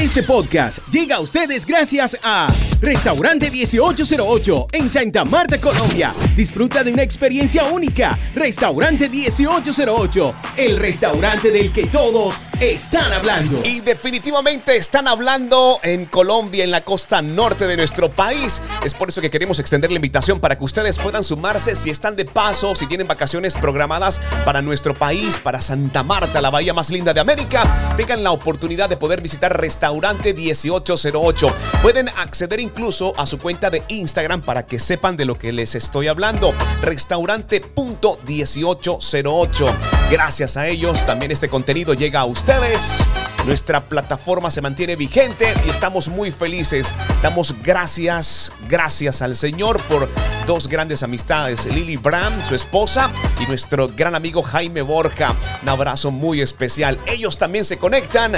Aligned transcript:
Este 0.00 0.22
podcast 0.22 0.78
llega 0.90 1.16
a 1.16 1.20
ustedes 1.20 1.66
gracias 1.66 2.16
a 2.22 2.50
Restaurante 2.80 3.50
1808 3.50 4.68
en 4.72 4.88
Santa 4.88 5.26
Marta, 5.26 5.60
Colombia. 5.60 6.14
Disfruta 6.34 6.82
de 6.82 6.90
una 6.90 7.02
experiencia 7.02 7.64
única. 7.64 8.18
Restaurante 8.34 9.10
1808, 9.10 10.34
el 10.56 10.78
restaurante 10.78 11.50
del 11.50 11.70
que 11.70 11.84
todos 11.84 12.42
están 12.60 13.12
hablando. 13.12 13.60
Y 13.62 13.80
definitivamente 13.80 14.74
están 14.74 15.06
hablando 15.06 15.78
en 15.82 16.06
Colombia, 16.06 16.64
en 16.64 16.70
la 16.70 16.82
costa 16.82 17.20
norte 17.20 17.66
de 17.66 17.76
nuestro 17.76 18.10
país. 18.10 18.62
Es 18.82 18.94
por 18.94 19.10
eso 19.10 19.20
que 19.20 19.30
queremos 19.30 19.58
extender 19.58 19.90
la 19.90 19.96
invitación 19.96 20.40
para 20.40 20.56
que 20.56 20.64
ustedes 20.64 20.98
puedan 20.98 21.24
sumarse 21.24 21.76
si 21.76 21.90
están 21.90 22.16
de 22.16 22.24
paso, 22.24 22.74
si 22.74 22.86
tienen 22.86 23.06
vacaciones 23.06 23.54
programadas 23.54 24.18
para 24.46 24.62
nuestro 24.62 24.94
país, 24.94 25.38
para 25.38 25.60
Santa 25.60 26.02
Marta, 26.02 26.40
la 26.40 26.48
bahía 26.48 26.72
más 26.72 26.88
linda 26.88 27.12
de 27.12 27.20
América. 27.20 27.94
Tengan 27.98 28.24
la 28.24 28.32
oportunidad 28.32 28.88
de 28.88 28.96
poder 28.96 29.20
visitar 29.20 29.60
Restaurante 29.60 29.89
Restaurante 29.90 30.34
1808. 30.34 31.48
Pueden 31.82 32.08
acceder 32.10 32.60
incluso 32.60 33.12
a 33.16 33.26
su 33.26 33.40
cuenta 33.40 33.70
de 33.70 33.82
Instagram 33.88 34.40
para 34.40 34.64
que 34.64 34.78
sepan 34.78 35.16
de 35.16 35.24
lo 35.24 35.36
que 35.36 35.50
les 35.50 35.74
estoy 35.74 36.06
hablando. 36.06 36.54
Restaurante.1808. 36.80 39.74
Gracias 40.08 40.56
a 40.56 40.68
ellos 40.68 41.04
también 41.04 41.32
este 41.32 41.48
contenido 41.48 41.94
llega 41.94 42.20
a 42.20 42.24
ustedes. 42.24 43.02
Nuestra 43.46 43.88
plataforma 43.88 44.52
se 44.52 44.60
mantiene 44.60 44.94
vigente 44.94 45.52
y 45.66 45.70
estamos 45.70 46.08
muy 46.08 46.30
felices. 46.30 46.94
Damos 47.20 47.56
gracias, 47.60 48.52
gracias 48.68 49.22
al 49.22 49.34
Señor 49.34 49.82
por 49.88 50.08
dos 50.46 50.68
grandes 50.68 51.02
amistades, 51.02 51.66
Lily 51.66 51.96
Bram, 51.96 52.44
su 52.44 52.54
esposa, 52.54 53.10
y 53.40 53.46
nuestro 53.46 53.88
gran 53.88 54.14
amigo 54.14 54.42
Jaime 54.42 54.82
Borja. 54.82 55.34
Un 55.62 55.68
abrazo 55.68 56.12
muy 56.12 56.42
especial. 56.42 56.96
Ellos 57.08 57.38
también 57.38 57.64
se 57.64 57.76
conectan 57.76 58.34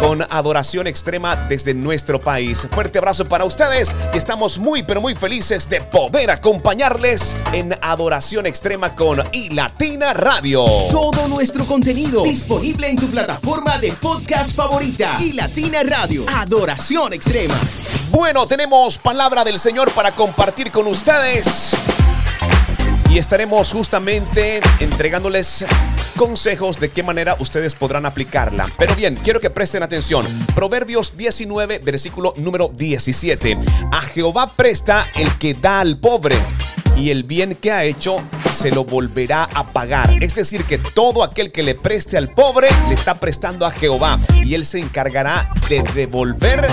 con 0.00 0.26
adoración 0.30 0.86
extrema 0.86 1.36
desde 1.36 1.74
nuestro 1.74 2.18
país. 2.18 2.66
Fuerte 2.72 2.98
abrazo 2.98 3.26
para 3.26 3.44
ustedes 3.44 3.94
y 4.14 4.16
estamos 4.16 4.58
muy 4.58 4.82
pero 4.82 5.00
muy 5.02 5.14
felices 5.14 5.68
de 5.68 5.82
poder 5.82 6.30
acompañarles 6.30 7.36
en 7.52 7.76
adoración 7.82 8.46
extrema 8.46 8.96
con 8.96 9.22
iLatina 9.32 10.14
Radio. 10.14 10.64
Todo 10.90 11.28
nuestro 11.28 11.66
contenido 11.66 12.22
disponible 12.22 12.88
en 12.88 12.96
tu 12.96 13.08
plataforma 13.08 13.76
de 13.78 13.92
podcast 13.92 14.56
favorita. 14.56 15.16
iLatina 15.20 15.82
Radio. 15.82 16.24
Adoración 16.34 17.12
extrema. 17.12 17.54
Bueno, 18.10 18.46
tenemos 18.46 18.96
palabra 18.96 19.44
del 19.44 19.58
Señor 19.58 19.90
para 19.92 20.12
compartir 20.12 20.70
con 20.70 20.86
ustedes 20.86 21.72
y 23.10 23.18
estaremos 23.18 23.72
justamente 23.72 24.60
entregándoles 24.78 25.64
consejos 26.16 26.78
de 26.78 26.90
qué 26.90 27.02
manera 27.02 27.36
ustedes 27.40 27.74
podrán 27.74 28.06
aplicarla. 28.06 28.66
Pero 28.78 28.94
bien, 28.94 29.16
quiero 29.16 29.40
que 29.40 29.50
presten 29.50 29.82
atención. 29.82 30.26
Proverbios 30.54 31.16
19, 31.16 31.80
versículo 31.80 32.34
número 32.36 32.70
17. 32.72 33.58
A 33.92 34.00
Jehová 34.02 34.52
presta 34.54 35.04
el 35.16 35.36
que 35.38 35.54
da 35.54 35.80
al 35.80 35.98
pobre 35.98 36.36
y 36.96 37.10
el 37.10 37.24
bien 37.24 37.56
que 37.56 37.72
ha 37.72 37.84
hecho 37.84 38.22
se 38.52 38.70
lo 38.70 38.84
volverá 38.84 39.44
a 39.54 39.72
pagar. 39.72 40.22
Es 40.22 40.34
decir, 40.34 40.64
que 40.64 40.78
todo 40.78 41.24
aquel 41.24 41.50
que 41.50 41.62
le 41.62 41.74
preste 41.74 42.16
al 42.16 42.32
pobre 42.32 42.68
le 42.88 42.94
está 42.94 43.14
prestando 43.18 43.66
a 43.66 43.72
Jehová 43.72 44.18
y 44.44 44.54
él 44.54 44.64
se 44.64 44.78
encargará 44.78 45.50
de 45.68 45.82
devolver 45.94 46.66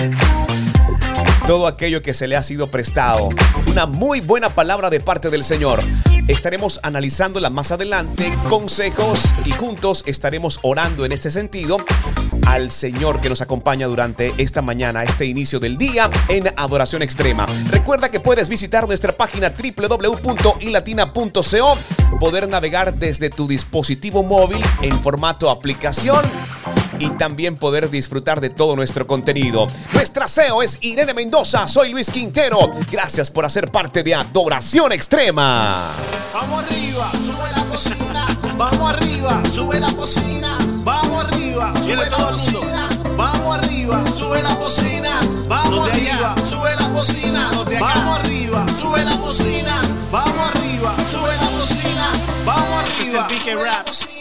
todo 1.48 1.66
aquello 1.68 2.02
que 2.02 2.14
se 2.14 2.28
le 2.28 2.36
ha 2.36 2.44
sido 2.44 2.70
prestado. 2.70 3.30
Una 3.68 3.86
muy 3.86 4.20
buena 4.20 4.50
palabra 4.50 4.90
de 4.90 5.00
parte 5.00 5.30
del 5.30 5.46
Señor. 5.46 5.80
Estaremos 6.28 6.80
analizándola 6.84 7.50
más 7.50 7.72
adelante, 7.72 8.30
consejos 8.50 9.24
y 9.46 9.52
juntos 9.52 10.04
estaremos 10.08 10.60
orando 10.62 11.06
en 11.06 11.14
este 11.14 11.32
sentido 11.32 11.78
al 12.46 12.70
Señor 12.70 13.22
que 13.22 13.30
nos 13.30 13.40
acompaña 13.40 13.88
durante 13.88 14.34
esta 14.38 14.62
mañana, 14.62 15.04
este 15.04 15.26
inicio 15.26 15.62
del 15.62 15.78
día 15.78 16.10
en 16.28 16.52
Adoración 16.58 17.02
Extrema. 17.02 17.46
Recuerda 17.70 18.12
que 18.12 18.20
puedes 18.20 18.50
visitar 18.50 18.86
nuestra 18.88 19.16
página 19.16 19.52
www.ilatina.co, 19.52 21.78
poder 22.20 22.50
navegar 22.50 22.96
desde 22.96 23.30
tu 23.30 23.48
dispositivo 23.48 24.22
móvil 24.22 24.62
en 24.82 25.02
formato 25.02 25.50
aplicación 25.50 26.26
y 27.00 27.10
también 27.12 27.58
poder 27.58 27.90
disfrutar 27.90 28.42
de 28.42 28.50
todo 28.50 28.76
nuestro 28.76 29.08
contenido. 29.08 29.68
Nuestra 29.94 30.28
CEO 30.28 30.62
es 30.62 30.78
Irene 30.82 31.14
Mendoza, 31.14 31.68
soy 31.68 31.92
Luis 31.92 32.10
Quintero. 32.10 32.72
Gracias 32.92 33.30
por 33.30 33.46
hacer 33.46 33.70
parte 33.70 34.04
de 34.04 34.16
Adoración 34.16 34.92
Extrema. 34.92 35.92
Vamos 36.34 36.64
arriba, 36.64 37.12
sube 37.12 37.52
la 37.56 37.64
cocina. 37.66 38.28
Vamos 38.58 38.94
arriba, 38.94 39.42
sube 39.54 39.80
la 39.80 39.94
cocina. 39.94 40.58
Vamos 40.84 41.26
arriba, 41.26 41.74
sube 41.76 41.96
la 41.96 42.10
cocina. 42.10 42.90
Vamos 43.16 43.58
arriba, 43.58 44.04
sube 44.08 44.42
la 44.42 44.56
cocina. 44.56 45.20
Vamos 45.48 45.90
arriba, 45.90 46.36
sube 46.50 46.76
la 46.76 46.94
cocina. 46.94 47.52
Vamos 47.72 48.20
arriba, 48.20 48.66
sube 48.80 49.04
la 49.04 49.18
cocina. 49.18 49.82
Vamos 50.12 50.50
arriba, 50.50 50.96
sube 51.10 51.38
la 51.38 51.50
cocina. 51.52 52.12
Vamos 52.46 52.84
arriba. 52.84 54.17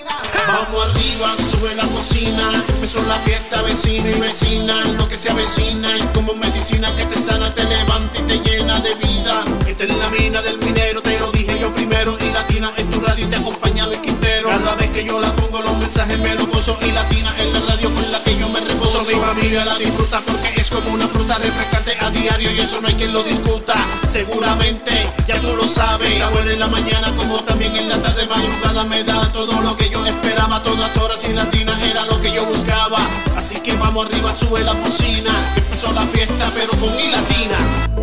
Vamos 0.49 0.87
arriba, 0.87 1.35
sube 1.51 1.75
la 1.75 1.87
cocina. 1.87 2.65
Empezó 2.69 3.03
la 3.07 3.19
fiesta, 3.21 3.63
vecino 3.63 4.09
y 4.09 4.21
vecina. 4.21 4.85
Lo 4.99 5.09
que 5.09 5.17
se 5.17 5.31
avecina 5.31 5.97
y 5.97 6.03
como 6.15 6.35
medicina 6.35 6.95
que 6.97 7.05
te 7.07 7.17
sana, 7.17 7.53
te 7.53 7.65
levanta 7.65 8.19
y 8.19 8.23
te 8.23 8.39
llena 8.41 8.79
de 8.81 8.95
vida. 8.95 9.45
Esta 9.67 9.85
es 9.85 9.97
la 9.97 10.11
mina 10.11 10.43
del 10.43 10.59
minero, 10.59 11.03
te 11.03 11.19
lo 11.19 11.31
dije 11.33 11.59
yo 11.61 11.73
primero. 11.75 12.17
Y 12.21 12.31
latina 12.33 12.73
en 12.77 12.91
tu 12.91 13.01
radio 13.01 13.27
y 13.27 13.29
te 13.29 13.37
acompaña 13.37 13.85
el 13.85 14.01
Quintero. 14.01 14.49
Cada 14.49 14.75
vez 14.77 14.91
que 14.91 15.05
yo 15.05 15.21
la 15.21 15.35
pongo, 15.35 15.46
los 15.87 15.95
mensajes 15.95 16.19
me 16.19 16.35
lo 16.35 16.47
gozo. 16.47 16.77
Y 16.83 16.91
latina 16.91 17.35
en 17.39 17.53
la 17.53 17.61
radio 17.61 17.95
con 17.95 18.11
la 18.11 18.23
que 18.23 18.37
yo 18.37 18.49
me 18.49 18.61
reposo. 18.61 19.05
Mi 19.05 19.15
familia 19.15 19.65
la 19.65 19.77
disfruta 19.77 20.21
porque 20.21 20.61
es 20.61 20.69
como 20.69 20.91
una 20.91 21.07
fruta 21.07 21.39
refrescante 21.39 21.97
a 22.01 22.11
diario 22.11 22.51
y 22.51 22.61
eso 22.61 22.81
no 22.81 22.89
hay 22.89 22.95
quien 22.95 23.13
lo 23.13 23.23
discuta. 23.23 23.75
Seguramente 24.11 24.93
ya 25.27 25.41
tú 25.41 25.55
lo 25.55 25.67
sabes. 25.67 26.11
Está 26.11 26.29
buena 26.31 26.53
en 26.53 26.59
la 26.59 26.67
mañana 26.67 27.15
como 27.15 27.37
también 27.45 27.75
en 27.77 27.89
la 27.89 28.03
tarde 28.03 28.27
madrugada 28.27 28.85
me 28.85 29.05
da 29.05 29.31
todo 29.33 29.61
lo 29.63 29.77
que 29.77 29.89
yo 29.89 30.05
esperaba. 30.05 30.63
Todas 30.63 30.97
horas 30.97 31.25
y 31.29 31.33
latina 31.33 31.79
era 31.85 32.05
lo 32.07 32.21
que 32.21 32.33
yo 32.33 32.45
buscaba. 32.47 32.99
Así 33.37 33.61
que 33.61 33.75
vamos 33.75 34.07
arriba, 34.07 34.33
sube 34.33 34.63
la 34.65 34.75
cocina. 34.75 35.31
Empezó 35.57 35.93
la 35.93 36.03
fiesta 36.03 36.51
pero 36.55 36.71
con 36.71 36.97
mi 36.97 37.11
latina. 37.11 37.96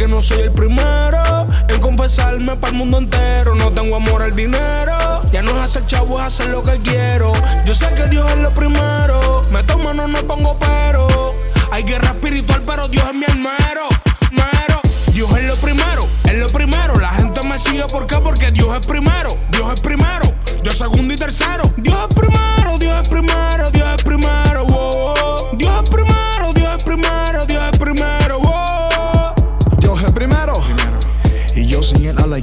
Que 0.00 0.08
no 0.08 0.22
soy 0.22 0.40
el 0.40 0.52
primero 0.52 1.46
en 1.68 1.78
confesarme 1.78 2.56
para 2.56 2.72
el 2.72 2.78
mundo 2.78 2.96
entero. 2.96 3.54
No 3.54 3.70
tengo 3.70 3.96
amor 3.96 4.22
al 4.22 4.34
dinero. 4.34 5.20
Ya 5.30 5.42
no 5.42 5.50
es 5.50 5.56
hacer 5.58 5.84
chavo, 5.84 6.18
es 6.18 6.24
hacer 6.24 6.48
lo 6.48 6.64
que 6.64 6.78
quiero. 6.78 7.34
Yo 7.66 7.74
sé 7.74 7.86
que 7.94 8.06
Dios 8.06 8.24
es 8.30 8.38
lo 8.38 8.48
primero. 8.48 9.44
Me 9.52 9.62
tomo, 9.64 9.92
no 9.92 10.08
me 10.08 10.22
pongo 10.22 10.58
pero. 10.58 11.34
Hay 11.70 11.82
guerra 11.82 12.12
espiritual, 12.12 12.62
pero 12.66 12.88
Dios 12.88 13.04
es 13.08 13.14
mi 13.14 13.26
almero. 13.26 13.88
Mero. 14.30 14.80
Dios 15.12 15.30
es 15.36 15.44
lo 15.44 15.56
primero, 15.56 16.08
es 16.24 16.34
lo 16.34 16.46
primero. 16.46 16.98
La 16.98 17.10
gente 17.10 17.42
me 17.46 17.58
sigue, 17.58 17.84
¿por 17.88 18.06
qué? 18.06 18.16
Porque 18.24 18.50
Dios 18.52 18.74
es 18.80 18.86
primero. 18.86 19.36
Dios 19.50 19.70
es 19.74 19.82
primero. 19.82 20.32
Yo 20.62 20.70
segundo 20.70 21.12
y 21.12 21.18
tercero. 21.18 21.70
Dios 21.76 21.98
es 22.08 22.16
primero, 22.16 22.78
Dios 22.78 23.02
es 23.02 23.08
primero, 23.10 23.59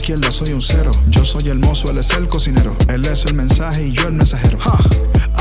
izquierda 0.07 0.31
soy 0.31 0.53
un 0.53 0.61
cero. 0.61 0.91
Yo 1.07 1.25
soy 1.25 1.49
el 1.49 1.59
mozo, 1.59 1.91
él 1.91 1.97
es 1.97 2.11
el 2.11 2.29
cocinero. 2.29 2.77
Él 2.87 3.05
es 3.05 3.25
el 3.25 3.33
mensaje 3.33 3.87
y 3.87 3.91
yo 3.91 4.07
el 4.07 4.13
mensajero. 4.13 4.57
Ja. 4.57 4.79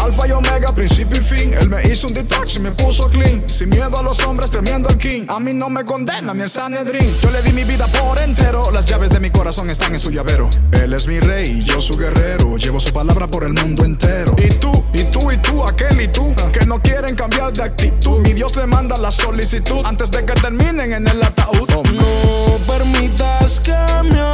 Alfa 0.02 0.26
y 0.26 0.32
omega, 0.32 0.74
principio 0.74 1.18
y 1.18 1.20
fin. 1.20 1.54
Él 1.54 1.68
me 1.68 1.80
hizo 1.86 2.08
un 2.08 2.14
detox 2.14 2.56
y 2.56 2.60
me 2.60 2.72
puso 2.72 3.08
clean. 3.08 3.48
Sin 3.48 3.68
miedo 3.68 3.96
a 3.96 4.02
los 4.02 4.18
hombres, 4.24 4.50
temiendo 4.50 4.88
al 4.88 4.96
king. 4.96 5.22
A 5.28 5.38
mí 5.38 5.54
no 5.54 5.70
me 5.70 5.84
condena 5.84 6.34
ni 6.34 6.42
el 6.42 6.50
Sanedrín. 6.50 7.08
Yo 7.22 7.30
le 7.30 7.42
di 7.42 7.52
mi 7.52 7.62
vida 7.62 7.86
por 7.86 8.20
entero. 8.20 8.72
Las 8.72 8.86
llaves 8.86 9.10
de 9.10 9.20
mi 9.20 9.30
corazón 9.30 9.70
están 9.70 9.94
en 9.94 10.00
su 10.00 10.10
llavero. 10.10 10.50
Él 10.72 10.92
es 10.94 11.06
mi 11.06 11.20
rey 11.20 11.60
y 11.60 11.64
yo 11.64 11.80
su 11.80 11.96
guerrero. 11.96 12.56
Llevo 12.56 12.80
su 12.80 12.92
palabra 12.92 13.28
por 13.28 13.44
el 13.44 13.52
mundo 13.52 13.84
entero. 13.84 14.34
Y 14.36 14.48
tú, 14.54 14.84
y 14.92 15.04
tú, 15.04 15.30
y 15.30 15.36
tú, 15.36 15.62
aquel 15.62 16.00
y 16.00 16.08
tú. 16.08 16.34
Que 16.52 16.66
no 16.66 16.82
quieren 16.82 17.14
cambiar 17.14 17.52
de 17.52 17.62
actitud. 17.62 18.18
Mi 18.18 18.32
Dios 18.32 18.56
le 18.56 18.66
manda 18.66 18.98
la 18.98 19.12
solicitud 19.12 19.82
antes 19.84 20.10
de 20.10 20.24
que 20.24 20.32
terminen 20.32 20.92
en 20.92 21.06
el 21.06 21.22
ataúd. 21.22 21.70
No 21.92 22.58
permitas 22.66 23.60
que 23.60 23.76
me 24.02 24.25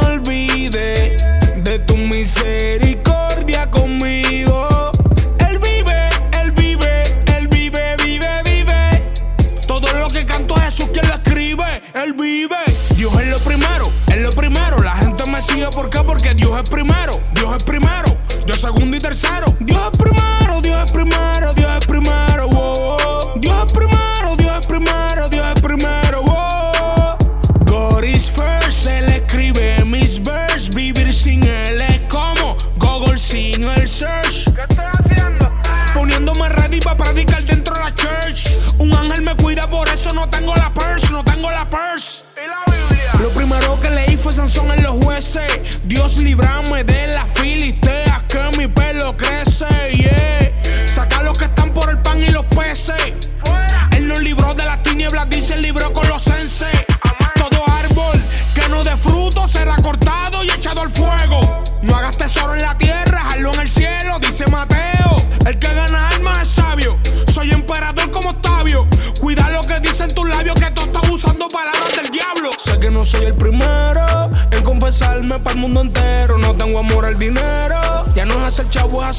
Dios 46.23 46.52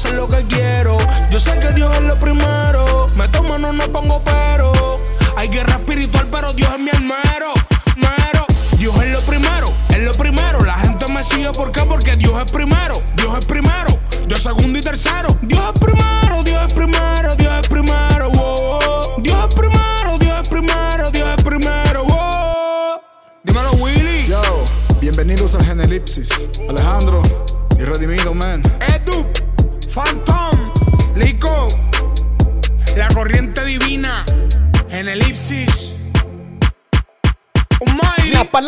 hacer 0.05 0.15
lo 0.15 0.27
que 0.27 0.43
quiero. 0.45 0.97
Yo 1.29 1.39
sé 1.39 1.57
que 1.59 1.71
Dios 1.71 1.95
es 1.95 2.03
lo 2.03 2.15
primero. 2.19 3.09
Me 3.15 3.27
tomo, 3.29 3.57
no, 3.57 3.73
no 3.73 3.87
pongo 3.89 4.21
pero. 4.23 4.99
Hay 5.35 5.49
guerra 5.49 5.75
espiritual, 5.75 6.27
pero 6.31 6.53
Dios 6.53 6.71
es 6.73 6.79
mi 6.79 6.89
almero. 6.89 7.53
Mero. 7.95 8.45
Dios 8.77 8.95
es 9.01 9.11
lo 9.11 9.21
primero, 9.21 9.67
es 9.89 9.99
lo 9.99 10.11
primero. 10.13 10.63
La 10.63 10.75
gente 10.75 11.07
me 11.11 11.23
sigue, 11.23 11.51
¿por 11.51 11.71
qué? 11.71 11.81
Porque 11.81 12.15
Dios 12.15 12.33
es 12.45 12.51
primero, 12.51 12.84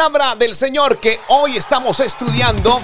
palabra 0.07 0.35
del 0.35 0.55
Señor 0.55 0.99
que 0.99 1.19
hoy 1.27 1.57
estamos 1.57 1.99
estudiando 1.99 2.79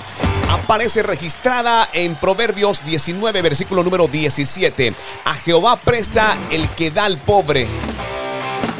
aparece 0.50 1.02
registrada 1.04 1.88
en 1.94 2.16
Proverbios 2.16 2.84
19, 2.84 3.42
versículo 3.42 3.82
número 3.82 4.10
17. 4.10 4.94
A 5.24 5.34
Jehová 5.36 5.78
presta 5.78 6.36
el 6.52 6.68
que 6.72 6.92
da 6.92 7.06
al 7.06 7.18
pobre 7.18 7.66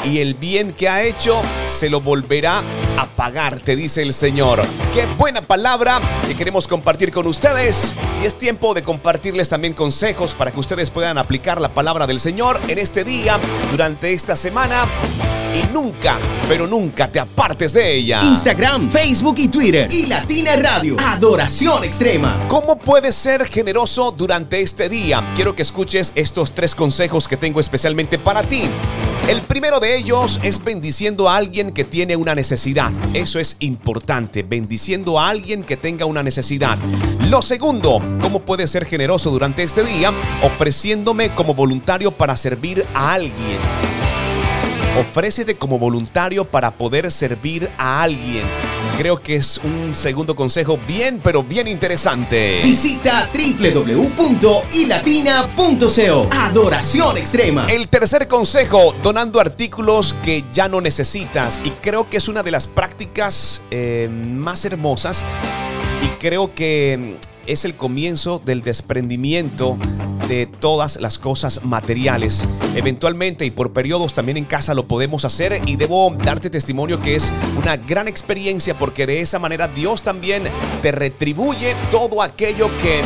y 0.04 0.20
el 0.20 0.34
bien 0.34 0.74
que 0.74 0.90
ha 0.90 1.04
hecho 1.04 1.42
se 1.68 1.90
lo 1.90 2.02
volverá 2.02 2.62
a 2.98 3.08
pagar, 3.08 3.62
te 3.62 3.78
dice 3.78 4.02
el 4.02 4.14
Señor. 4.14 4.62
Qué 4.92 5.06
buena 5.18 5.42
palabra 5.42 6.02
que 6.28 6.36
queremos 6.36 6.68
compartir 6.68 7.14
con 7.14 7.28
ustedes 7.28 7.96
y 8.22 8.26
es 8.26 8.38
tiempo 8.38 8.74
de 8.74 8.84
compartirles 8.84 9.48
también 9.48 9.74
consejos 9.74 10.34
para 10.34 10.52
que 10.52 10.60
ustedes 10.60 10.90
puedan 10.90 11.18
aplicar 11.18 11.62
la 11.62 11.74
palabra 11.74 12.08
del 12.08 12.20
Señor 12.20 12.60
en 12.68 12.78
este 12.78 13.06
día, 13.06 13.40
durante 13.72 14.12
esta 14.12 14.36
semana 14.36 14.86
y 15.54 15.74
nunca, 15.74 16.18
pero 16.48 16.68
nunca 16.68 17.08
te 17.08 17.20
apartes 17.20 17.74
de 17.74 17.96
ella. 17.96 18.22
Instagram, 18.24 18.90
Facebook 18.90 19.36
y 19.38 19.48
Twitter. 19.48 19.88
Y 19.92 20.08
Latina 20.08 20.56
Radio. 20.56 20.96
Adoración 21.00 21.84
extrema. 21.84 22.46
¿Cómo 22.48 22.78
puedes 22.78 23.16
ser 23.16 23.46
generoso 23.46 24.12
durante 24.12 24.62
este 24.62 24.90
día? 24.90 25.28
Quiero 25.36 25.56
que 25.56 25.62
escuches 25.62 26.12
estos 26.16 26.54
tres 26.54 26.74
consejos 26.74 27.28
que 27.28 27.38
tengo 27.38 27.60
especialmente 27.60 28.18
para 28.18 28.44
ti. 28.44 28.64
El 29.28 29.42
primero 29.42 29.80
de 29.80 29.96
ellos 29.96 30.40
es 30.44 30.62
bendiciendo 30.62 31.30
a 31.30 31.38
alguien 31.38 31.72
que 31.72 31.86
tiene 31.86 32.16
una 32.16 32.36
necesidad. 32.36 32.92
Eso 33.14 33.40
es 33.40 33.56
importante, 33.60 34.44
bendiciendo 34.44 35.20
a 35.20 35.30
alguien 35.30 35.64
que 35.64 35.78
tenga 35.78 36.06
una 36.06 36.24
necesidad. 36.24 36.78
Lo 37.30 37.42
segundo, 37.42 38.02
¿cómo 38.22 38.42
puedes 38.42 38.72
ser 38.72 38.86
generoso 38.86 39.32
durante 39.32 39.64
este 39.64 39.84
día? 39.86 40.12
Ofreciéndome 40.44 41.30
como 41.34 41.54
voluntario 41.54 42.12
para 42.12 42.36
servir 42.36 42.86
a 42.94 43.14
alguien. 43.14 43.93
Ofrécete 44.96 45.56
como 45.56 45.80
voluntario 45.80 46.46
para 46.46 46.70
poder 46.70 47.12
servir 47.12 47.68
a 47.80 48.04
alguien. 48.04 48.44
Creo 48.96 49.20
que 49.20 49.38
es 49.38 49.60
un 49.64 49.96
segundo 49.96 50.36
consejo 50.36 50.78
bien, 50.88 51.20
pero 51.24 51.44
bien 51.44 51.68
interesante. 51.68 52.62
Visita 52.62 53.28
www.ilatina.co. 53.34 56.30
Adoración 56.32 57.18
extrema. 57.18 57.66
El 57.72 57.88
tercer 57.88 58.28
consejo, 58.28 58.94
donando 59.02 59.40
artículos 59.40 60.14
que 60.22 60.44
ya 60.54 60.70
no 60.70 60.80
necesitas. 60.80 61.60
Y 61.64 61.72
creo 61.72 62.08
que 62.08 62.18
es 62.18 62.28
una 62.28 62.44
de 62.44 62.52
las 62.52 62.68
prácticas 62.68 63.64
eh, 63.72 64.08
más 64.12 64.64
hermosas. 64.64 65.24
Y 66.04 66.08
creo 66.20 66.54
que 66.54 67.18
es 67.48 67.66
el 67.66 67.76
comienzo 67.76 68.42
del 68.44 68.62
desprendimiento 68.62 69.78
de 70.28 70.46
todas 70.46 71.00
las 71.00 71.20
cosas 71.20 71.64
materiales. 71.64 72.48
Eventualmente 72.76 73.46
y 73.46 73.52
por 73.52 73.74
periodos 73.74 74.14
también 74.14 74.38
en 74.38 74.46
casa 74.46 74.74
lo 74.74 74.86
podemos 74.86 75.26
hacer 75.26 75.62
y 75.66 75.76
debo 75.76 76.16
darte 76.24 76.50
testimonio 76.50 77.02
que 77.02 77.16
es 77.16 77.32
una 77.58 77.78
gran 77.78 78.08
experiencia 78.08 78.78
porque 78.78 79.06
de 79.06 79.22
esa 79.22 79.40
manera 79.40 79.68
Dios 79.68 80.02
también 80.02 80.44
te 80.82 80.92
retribuye 80.92 81.76
todo 81.92 82.22
aquello 82.22 82.70
que 82.82 83.02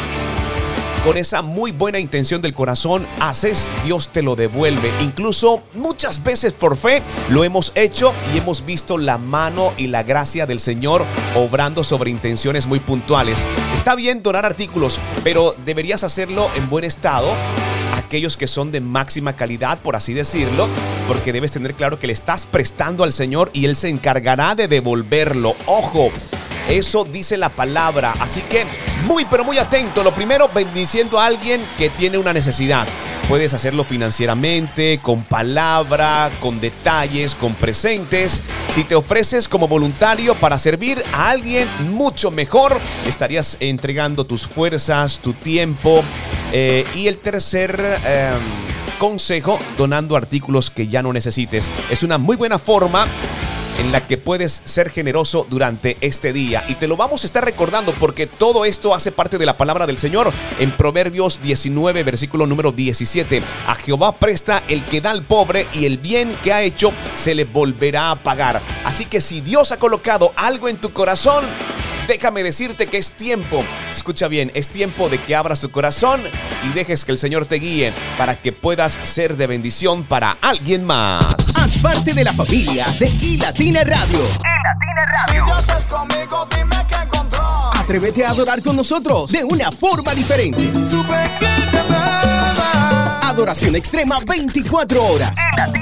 con 1.08 1.16
esa 1.16 1.42
muy 1.42 1.72
buena 1.72 2.00
intención 2.00 2.42
del 2.42 2.54
corazón 2.54 3.08
haces, 3.22 3.72
Dios 3.86 4.10
te 4.10 4.22
lo 4.22 4.36
devuelve. 4.36 4.92
Incluso 5.00 5.64
muchas 5.74 6.22
veces 6.22 6.52
por 6.52 6.76
fe 6.76 7.02
lo 7.30 7.46
hemos 7.46 7.72
hecho 7.76 8.14
y 8.34 8.38
hemos 8.40 8.66
visto 8.66 8.98
la 8.98 9.18
mano 9.18 9.72
y 9.78 9.88
la 9.88 10.04
gracia 10.04 10.46
del 10.46 10.60
Señor 10.60 11.06
obrando 11.34 11.86
sobre 11.86 12.12
intenciones 12.12 12.68
muy 12.68 12.82
puntuales. 12.82 13.46
Está 13.74 13.96
bien 13.96 14.22
donar 14.22 14.46
artículos, 14.46 15.00
pero 15.24 15.56
deberías 15.64 16.04
hacerlo 16.04 16.50
en 16.58 16.70
buen 16.70 16.84
estado 16.84 17.30
aquellos 17.96 18.36
que 18.36 18.48
son 18.48 18.74
de 18.74 18.82
máxima 18.82 19.38
calidad, 19.38 19.82
por 19.82 19.96
así 19.96 20.14
decirlo, 20.14 20.68
porque 21.08 21.32
debes 21.32 21.52
tener 21.52 21.74
claro 21.74 22.00
que 22.00 22.08
le 22.08 22.14
estás 22.14 22.46
prestando 22.46 23.06
al 23.06 23.14
Señor 23.14 23.50
y 23.54 23.64
Él 23.64 23.78
se 23.78 23.88
encargará 23.88 24.56
de 24.56 24.68
devolverlo. 24.68 25.56
Ojo, 25.68 26.12
eso 26.70 27.06
dice 27.06 27.38
la 27.38 27.50
palabra. 27.50 28.14
Así 28.20 28.42
que 28.42 28.66
muy, 29.06 29.26
pero 29.26 29.44
muy 29.44 29.58
atento. 29.58 30.04
Lo 30.04 30.14
primero, 30.14 30.50
bendiciendo 30.54 31.20
a 31.20 31.26
alguien 31.26 31.62
que 31.78 31.90
tiene 31.90 32.18
una 32.18 32.34
necesidad. 32.34 32.88
Puedes 33.28 33.54
hacerlo 33.54 33.84
financieramente, 33.84 35.00
con 35.02 35.24
palabra, 35.24 36.32
con 36.40 36.62
detalles, 36.62 37.36
con 37.36 37.54
presentes. 37.56 38.42
Si 38.70 38.86
te 38.86 38.96
ofreces 38.96 39.50
como 39.50 39.68
voluntario 39.68 40.34
para 40.36 40.58
servir 40.60 41.04
a 41.14 41.30
alguien 41.30 41.68
mucho 41.92 42.32
mejor, 42.32 42.80
estarías 43.06 43.58
entregando 43.60 44.26
tus 44.26 44.48
fuerzas, 44.48 45.20
tu 45.20 45.34
tiempo. 45.34 46.04
Eh, 46.54 46.86
y 46.96 47.08
el 47.08 47.18
tercer... 47.18 48.00
eh, 48.06 48.32
consejo, 48.98 49.60
donando 49.78 50.16
artículos 50.16 50.70
que 50.70 50.88
ya 50.88 51.04
no 51.04 51.14
necesites. 51.14 51.70
Es 51.90 52.04
una 52.04 52.18
muy 52.18 52.36
buena 52.36 52.58
forma 52.60 53.06
en 53.78 53.92
la 53.92 54.06
que 54.06 54.18
puedes 54.18 54.62
ser 54.66 54.90
generoso 54.90 55.46
durante 55.50 55.98
este 56.02 56.34
día. 56.34 56.64
Y 56.68 56.76
te 56.76 56.88
lo 56.88 56.98
vamos 56.98 57.24
a 57.24 57.28
estar 57.28 57.44
recordando 57.44 57.94
porque 57.94 58.28
todo 58.28 58.66
esto 58.66 58.94
hace 58.94 59.12
parte 59.12 59.38
de 59.38 59.46
la 59.46 59.58
palabra 59.58 59.88
del 59.88 59.98
Señor 59.98 60.32
en 60.60 60.72
Proverbios 60.72 61.42
19, 61.42 62.04
versículo 62.04 62.46
número 62.46 62.72
17. 62.72 63.42
A 63.68 63.76
Jehová 63.76 64.16
presta 64.16 64.64
el 64.68 64.84
que 64.86 65.02
da 65.02 65.12
al 65.12 65.24
pobre 65.24 65.68
y 65.74 65.86
el 65.86 65.98
bien 65.98 66.36
que 66.44 66.54
ha 66.54 66.64
hecho 66.64 66.92
se 67.16 67.36
le 67.36 67.46
volverá 67.46 68.12
a 68.12 68.16
pagar. 68.16 68.62
Así 68.86 69.06
que 69.06 69.22
si 69.22 69.42
Dios 69.42 69.72
ha 69.72 69.78
colocado 69.78 70.34
algo 70.36 70.70
en 70.70 70.78
tu 70.78 70.92
corazón, 70.92 71.46
déjame 72.08 72.42
decirte 72.42 72.88
que 72.88 72.98
es 72.98 73.12
tiempo, 73.12 73.64
escucha 73.92 74.28
bien, 74.28 74.52
es 74.54 74.70
tiempo 74.70 75.10
de 75.10 75.18
que 75.20 75.36
abras 75.36 75.60
tu 75.60 75.70
corazón 75.70 76.22
y 76.64 76.74
dejes 76.74 77.06
que 77.06 77.12
el 77.12 77.18
Señor 77.18 77.46
te 77.46 77.56
guíe 77.56 77.94
para 78.18 78.36
que 78.36 78.52
puedas 78.52 78.98
ser 79.04 79.38
de 79.38 79.48
bendición 79.48 80.04
para 80.04 80.38
alguien 80.42 80.86
más. 80.86 81.26
Haz 81.56 81.78
parte 81.78 82.14
de 82.14 82.24
la 82.24 82.34
familia 82.34 82.86
de 83.00 83.08
iLatina 83.10 83.84
Radio. 83.84 84.20
Si 85.28 85.34
Dios 85.34 85.68
es 85.78 85.88
conmigo, 85.88 86.48
dime 86.56 86.78
qué 86.88 86.96
encontró. 86.96 87.72
Atrévete 87.76 88.26
a 88.26 88.30
adorar 88.30 88.62
con 88.62 88.76
nosotros 88.76 89.32
de 89.32 89.44
una 89.44 89.72
forma 89.72 90.16
diferente. 90.16 90.72
Que. 91.40 91.58
Adoración 93.22 93.76
extrema 93.76 94.20
24 94.26 95.04
horas. 95.04 95.34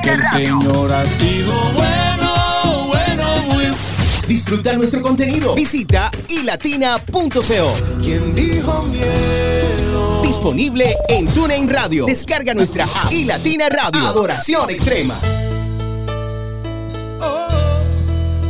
Que 0.03 0.11
el 0.11 0.23
Señor 0.23 0.91
ha 0.91 1.05
sido 1.05 1.53
bueno, 1.73 2.14
Disfruta 4.27 4.73
nuestro 4.73 5.01
contenido. 5.01 5.53
Visita 5.53 6.09
ilatina.co. 6.29 8.01
¿Quién 8.01 8.33
dijo 8.33 8.83
miedo? 8.83 10.21
Disponible 10.23 10.95
en 11.09 11.27
TuneIn 11.27 11.69
Radio. 11.69 12.05
Descarga 12.05 12.53
nuestra 12.53 12.85
app 12.85 13.11
iLatina 13.11 13.69
Radio. 13.69 14.07
Adoración 14.07 14.69
extrema. 14.69 15.15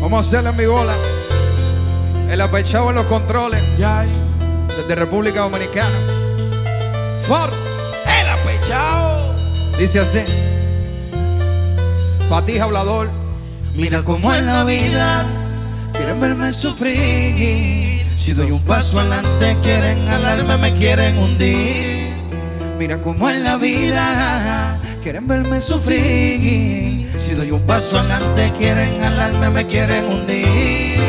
Vamos 0.02 0.26
a 0.26 0.28
hacerle 0.28 0.52
en 0.52 0.58
mi 0.58 0.66
bola. 0.66 0.96
El 2.30 2.40
apechado 2.40 2.90
en 2.90 2.96
los 2.96 3.06
controles. 3.08 3.62
Desde 3.78 4.96
República 4.96 5.42
Dominicana. 5.42 5.98
Ford. 7.28 7.54
el 8.22 8.30
apechao. 8.30 9.36
Dice 9.78 10.00
así. 10.00 10.20
Patija 12.30 12.64
hablador. 12.64 13.10
Mira 13.76 14.04
cómo 14.04 14.34
es 14.34 14.42
la 14.44 14.64
vida, 14.64 15.26
quieren 15.98 16.20
verme 16.20 16.52
sufrir. 16.52 18.06
Si 18.18 18.34
doy 18.34 18.52
un 18.52 18.62
paso 18.62 19.00
adelante, 19.00 19.58
quieren 19.62 20.08
alarme, 20.08 20.58
me 20.58 20.74
quieren 20.74 21.18
hundir. 21.18 22.14
Mira 22.78 23.02
cómo 23.02 23.30
es 23.30 23.40
la 23.42 23.58
vida, 23.58 24.80
quieren 25.02 25.28
verme 25.28 25.62
sufrir. 25.62 27.10
Si 27.18 27.34
doy 27.34 27.52
un 27.52 27.62
paso 27.66 28.00
adelante, 28.00 28.52
quieren 28.58 29.02
alarme, 29.04 29.50
me 29.50 29.66
quieren 29.68 30.06
hundir. 30.06 31.00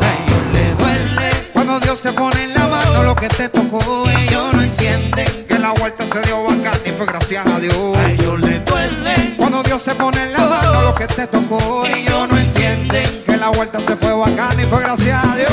A 0.00 0.08
ellos 0.14 0.42
le 0.52 0.74
duele 0.74 1.30
Cuando 1.52 1.78
Dios 1.80 2.00
te 2.00 2.12
pone 2.12 2.42
en 2.44 2.54
la 2.54 2.66
mano 2.66 3.02
lo 3.02 3.14
que 3.14 3.28
te 3.28 3.48
tocó, 3.48 3.80
ellos 4.08 4.54
no 4.54 4.62
entienden 4.62 5.26
que 5.46 5.58
la 5.58 5.72
vuelta 5.72 6.04
se 6.06 6.20
dio 6.22 6.42
bacán 6.42 6.80
y 6.84 6.90
fue 6.90 7.06
gracias 7.06 7.46
a 7.46 7.60
Dios. 7.60 7.96
a 7.96 8.10
ellos 8.10 8.40
le 8.40 8.60
duele. 8.60 9.34
Cuando 9.36 9.62
Dios 9.62 9.82
se 9.82 9.94
pone 9.94 10.22
en 10.22 10.32
la 10.32 10.44
mano 10.46 10.82
lo 10.82 10.94
que 10.94 11.06
te 11.06 11.26
tocó, 11.26 11.84
ellos 11.86 12.28
no 12.28 12.36
entienden 12.36 13.27
la 13.38 13.50
vuelta 13.50 13.78
se 13.80 13.96
fue 13.96 14.12
bacán 14.14 14.58
y 14.58 14.64
fue 14.64 14.80
gracias 14.82 15.24
a 15.24 15.36
Dios. 15.36 15.52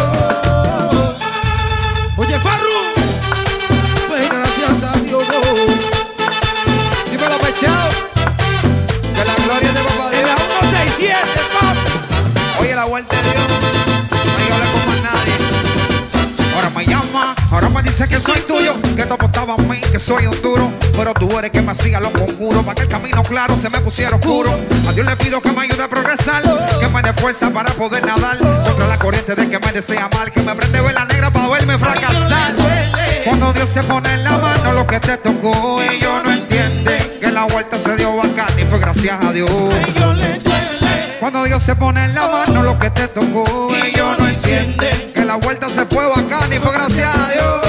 Oye, 2.17 2.39
Farru, 2.39 2.69
pues 4.07 4.29
gracias 4.29 4.83
a 4.83 4.99
Dios. 4.99 5.23
Dímelo, 7.11 7.37
pechado. 7.39 7.89
Que 9.13 9.25
la 9.25 9.35
gloria 9.45 9.71
de 9.71 9.79
papá 9.81 10.09
Dios. 10.09 10.29
167, 10.71 11.17
papi. 11.53 12.61
Oye, 12.61 12.75
la 12.75 12.85
vuelta 12.85 13.15
de 13.15 13.31
Dios. 13.31 13.44
Ahora 17.51 17.69
me 17.69 17.81
dice 17.81 18.07
que 18.07 18.19
soy 18.19 18.39
tuyo, 18.41 18.73
que 18.95 19.05
tú 19.05 19.13
apostabas 19.13 19.57
a 19.57 19.61
mí, 19.61 19.79
que 19.91 19.99
soy 19.99 20.25
un 20.27 20.41
duro. 20.41 20.73
Pero 20.95 21.13
tú 21.13 21.37
eres 21.37 21.51
que 21.51 21.61
me 21.61 21.71
hacía 21.71 21.99
los 21.99 22.11
conjuros, 22.11 22.63
para 22.63 22.75
que 22.75 22.81
el 22.83 22.89
camino 22.89 23.21
claro 23.23 23.55
se 23.55 23.69
me 23.69 23.79
pusiera 23.79 24.15
oscuro. 24.15 24.51
A 24.87 24.91
Dios 24.93 25.05
le 25.05 25.15
pido 25.15 25.41
que 25.41 25.51
me 25.51 25.61
ayude 25.61 25.83
a 25.83 25.87
progresar, 25.87 26.43
que 26.79 26.87
me 26.87 27.01
dé 27.01 27.13
fuerza 27.13 27.51
para 27.51 27.71
poder 27.73 28.05
nadar. 28.05 28.37
Contra 28.65 28.87
la 28.87 28.97
corriente 28.97 29.35
de 29.35 29.49
que 29.49 29.59
me 29.59 29.71
desea 29.71 30.09
mal, 30.13 30.31
que 30.31 30.41
me 30.41 30.55
prende 30.55 30.81
vela 30.81 31.05
negra 31.05 31.31
para 31.31 31.47
verme 31.49 31.77
fracasar. 31.77 32.55
Cuando 33.25 33.53
Dios 33.53 33.69
se 33.69 33.83
pone 33.83 34.13
en 34.13 34.23
la 34.23 34.37
mano 34.37 34.73
lo 34.73 34.85
que 34.85 34.99
te 34.99 35.17
tocó, 35.17 35.81
ellos 35.81 36.23
no 36.23 36.31
entienden 36.31 37.19
que 37.19 37.31
la 37.31 37.45
vuelta 37.45 37.79
se 37.79 37.95
dio 37.95 38.15
bacán 38.15 38.59
y 38.59 38.65
fue 38.65 38.79
gracias 38.79 39.23
a 39.23 39.31
Dios. 39.31 39.49
Cuando 41.25 41.43
Dios 41.43 41.63
se 41.63 41.75
pone 41.75 42.05
en 42.05 42.13
la 42.13 42.27
mano 42.27 42.61
lo 42.61 42.77
que 42.77 42.91
te 42.91 43.07
tocó, 43.07 43.73
ellos 43.83 44.19
no 44.19 44.27
entienden 44.27 45.11
que 45.11 45.25
la 45.25 45.37
vuelta 45.37 45.67
se 45.69 45.83
fue 45.87 46.05
bacán 46.07 46.53
y 46.53 46.57
fue 46.59 46.71
gracias 46.71 47.15
a 47.15 47.29
Dios. 47.29 47.61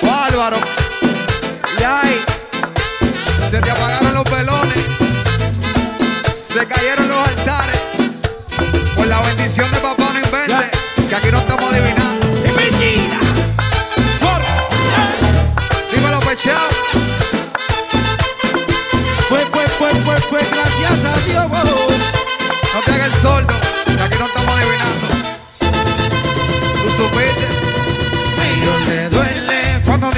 Bárbaro. 0.00 0.56
Y 1.78 1.82
ay, 1.82 2.24
se 3.50 3.60
te 3.60 3.70
apagaron 3.70 4.14
los 4.14 4.24
velones, 4.24 4.78
se 6.32 6.66
cayeron 6.66 7.08
los 7.08 7.28
altares. 7.28 7.78
Por 8.96 9.06
la 9.08 9.20
bendición 9.20 9.70
de 9.70 9.78
papá 9.80 10.14
no 10.14 10.18
invente, 10.18 10.70
que 11.10 11.14
aquí 11.14 11.30
no 11.30 11.40
estamos 11.40 11.70
adivinando. 11.70 12.05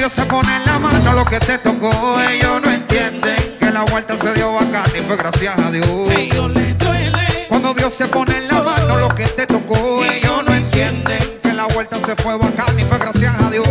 Dios 0.09 0.25
se 0.25 0.25
pone 0.25 0.57
en 0.57 0.65
la 0.65 0.79
mano 0.79 1.12
lo 1.12 1.25
que 1.27 1.38
te 1.38 1.59
tocó. 1.59 1.91
Ellos 2.23 2.62
no 2.62 2.71
entienden 2.71 3.37
que 3.59 3.71
la 3.71 3.83
vuelta 3.85 4.17
se 4.17 4.33
dio 4.33 4.55
bacán 4.55 4.87
y 4.99 5.00
fue 5.03 5.17
gracias 5.19 5.59
a 5.59 5.71
Dios. 5.71 5.87
Ellos 6.17 6.50
duele. 6.79 7.47
Cuando 7.47 7.75
Dios 7.75 7.93
se 7.93 8.09
pone 8.09 8.35
en 8.38 8.49
la 8.49 8.62
mano 8.62 8.97
lo 8.97 9.15
que 9.15 9.25
te 9.27 9.47
tocó. 9.47 10.03
Ellos 10.07 10.45
no 10.47 10.55
entienden 10.55 11.19
que 11.43 11.53
la 11.53 11.67
vuelta 11.67 12.00
se 12.00 12.17
fue 12.17 12.38
bacán 12.38 12.79
y 12.79 12.85
fue 12.85 12.97
gracias 12.97 13.38
a 13.38 13.50
Dios. 13.50 13.69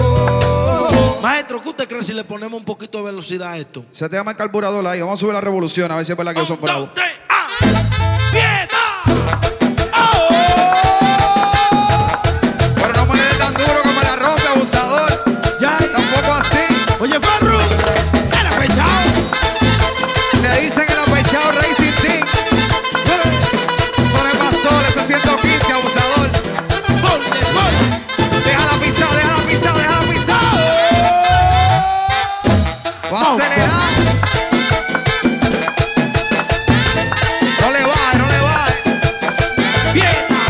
Maestro, 1.23 1.59
¿qué 1.59 1.69
usted 1.69 1.87
cree 1.87 2.03
si 2.03 2.13
le 2.13 2.23
ponemos 2.23 2.59
un 2.59 2.65
poquito 2.65 2.99
de 2.99 3.05
velocidad 3.05 3.53
a 3.53 3.57
esto? 3.57 3.83
Se 3.91 4.07
te 4.07 4.15
llama 4.15 4.29
el 4.31 4.37
carburador 4.37 4.85
ahí. 4.85 4.99
Vamos 5.01 5.17
a 5.17 5.21
subir 5.21 5.33
la 5.33 5.41
revolución 5.41 5.91
a 5.91 5.95
ver 5.95 6.05
si 6.05 6.11
es 6.11 6.17
verdad 6.19 6.35
que 6.35 6.45
son 6.45 6.59
Un, 6.61 6.61
dos, 6.61 6.69
bravos. 6.69 6.89
tres, 6.93 7.13
acelerar. 33.33 33.91
No 37.61 37.71
le 37.71 37.81
baje, 37.85 38.17
no 38.17 38.27
le 38.27 38.39
baje. 38.41 38.73
¡Fiesta! 39.93 40.41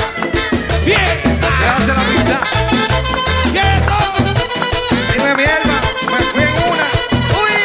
¡Fiesta! 0.84 1.50
Déjasela 1.62 2.04
pisar. 2.04 2.44
¡Quieto! 3.52 3.98
Dime 5.14 5.32
mierda, 5.36 5.76
me 6.12 6.20
fui 6.32 6.44
en 6.44 6.54
una. 6.70 6.88
Uy. 7.42 7.56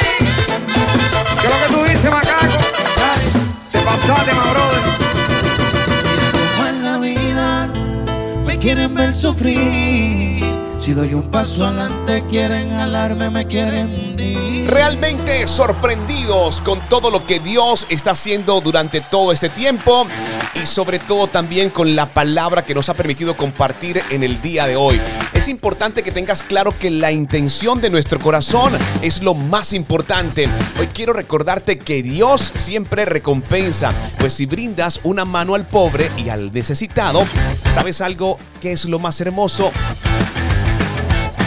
¿Qué 1.40 1.46
es 1.46 1.52
lo 1.52 1.58
que 1.60 1.68
tú 1.74 1.80
dices, 1.84 2.10
macaco? 2.10 2.56
Te 3.70 3.78
pasaste, 3.80 4.32
my 4.32 4.46
brother. 4.50 4.82
Como 6.56 6.68
en 6.68 6.76
la 6.84 6.98
vida 6.98 7.68
me 8.46 8.58
quieren 8.58 8.94
ver 8.94 9.12
sufrir. 9.12 10.21
Si 10.82 10.94
doy 10.94 11.14
un 11.14 11.30
paso 11.30 11.66
adelante, 11.66 12.24
quieren 12.28 12.72
alarme, 12.72 13.30
me 13.30 13.46
quieren 13.46 13.86
hundir. 13.86 14.68
Realmente 14.68 15.46
sorprendidos 15.46 16.60
con 16.60 16.80
todo 16.88 17.08
lo 17.08 17.24
que 17.24 17.38
Dios 17.38 17.86
está 17.88 18.10
haciendo 18.10 18.60
durante 18.60 19.00
todo 19.00 19.30
este 19.30 19.48
tiempo 19.48 20.08
y 20.60 20.66
sobre 20.66 20.98
todo 20.98 21.28
también 21.28 21.70
con 21.70 21.94
la 21.94 22.06
palabra 22.06 22.64
que 22.64 22.74
nos 22.74 22.88
ha 22.88 22.94
permitido 22.94 23.36
compartir 23.36 24.02
en 24.10 24.24
el 24.24 24.42
día 24.42 24.66
de 24.66 24.74
hoy. 24.74 25.00
Es 25.32 25.46
importante 25.46 26.02
que 26.02 26.10
tengas 26.10 26.42
claro 26.42 26.76
que 26.76 26.90
la 26.90 27.12
intención 27.12 27.80
de 27.80 27.88
nuestro 27.88 28.18
corazón 28.18 28.72
es 29.02 29.22
lo 29.22 29.34
más 29.34 29.72
importante. 29.74 30.48
Hoy 30.80 30.88
quiero 30.88 31.12
recordarte 31.12 31.78
que 31.78 32.02
Dios 32.02 32.52
siempre 32.56 33.04
recompensa, 33.04 33.94
pues 34.18 34.34
si 34.34 34.46
brindas 34.46 34.98
una 35.04 35.24
mano 35.24 35.54
al 35.54 35.68
pobre 35.68 36.10
y 36.16 36.28
al 36.28 36.52
necesitado, 36.52 37.22
¿sabes 37.70 38.00
algo 38.00 38.36
que 38.60 38.72
es 38.72 38.84
lo 38.86 38.98
más 38.98 39.20
hermoso? 39.20 39.70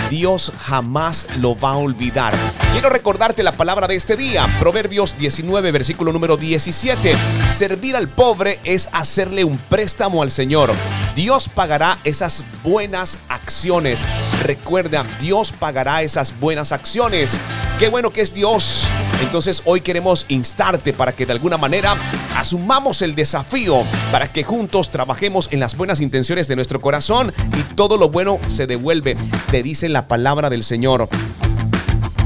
Dios 0.09 0.51
jamás 0.57 1.27
lo 1.37 1.57
va 1.57 1.71
a 1.71 1.77
olvidar. 1.77 2.33
Quiero 2.71 2.89
recordarte 2.89 3.43
la 3.43 3.53
palabra 3.53 3.87
de 3.87 3.95
este 3.95 4.15
día, 4.15 4.47
Proverbios 4.59 5.17
19, 5.17 5.71
versículo 5.71 6.11
número 6.13 6.37
17. 6.37 7.15
Servir 7.49 7.95
al 7.95 8.09
pobre 8.09 8.59
es 8.63 8.89
hacerle 8.91 9.43
un 9.43 9.57
préstamo 9.57 10.21
al 10.21 10.31
Señor. 10.31 10.73
Dios 11.15 11.49
pagará 11.49 11.97
esas 12.03 12.45
buenas 12.63 13.19
acciones. 13.29 14.05
Recuerda, 14.43 15.05
Dios 15.19 15.51
pagará 15.51 16.03
esas 16.03 16.39
buenas 16.39 16.71
acciones. 16.71 17.39
Qué 17.79 17.89
bueno 17.89 18.11
que 18.11 18.21
es 18.21 18.33
Dios. 18.33 18.87
Entonces 19.21 19.61
hoy 19.65 19.81
queremos 19.81 20.25
instarte 20.27 20.93
para 20.93 21.13
que 21.13 21.25
de 21.25 21.31
alguna 21.31 21.57
manera 21.57 21.95
asumamos 22.35 23.01
el 23.01 23.15
desafío 23.15 23.83
para 24.11 24.31
que 24.31 24.43
juntos 24.43 24.91
trabajemos 24.91 25.49
en 25.51 25.59
las 25.59 25.75
buenas 25.75 26.01
intenciones 26.01 26.47
de 26.47 26.55
nuestro 26.55 26.81
corazón 26.81 27.33
y 27.57 27.75
todo 27.75 27.97
lo 27.97 28.09
bueno 28.09 28.39
se 28.47 28.67
devuelve. 28.67 29.17
Te 29.51 29.63
dice 29.63 29.89
la 29.89 30.07
palabra 30.07 30.49
del 30.49 30.63
Señor. 30.63 31.09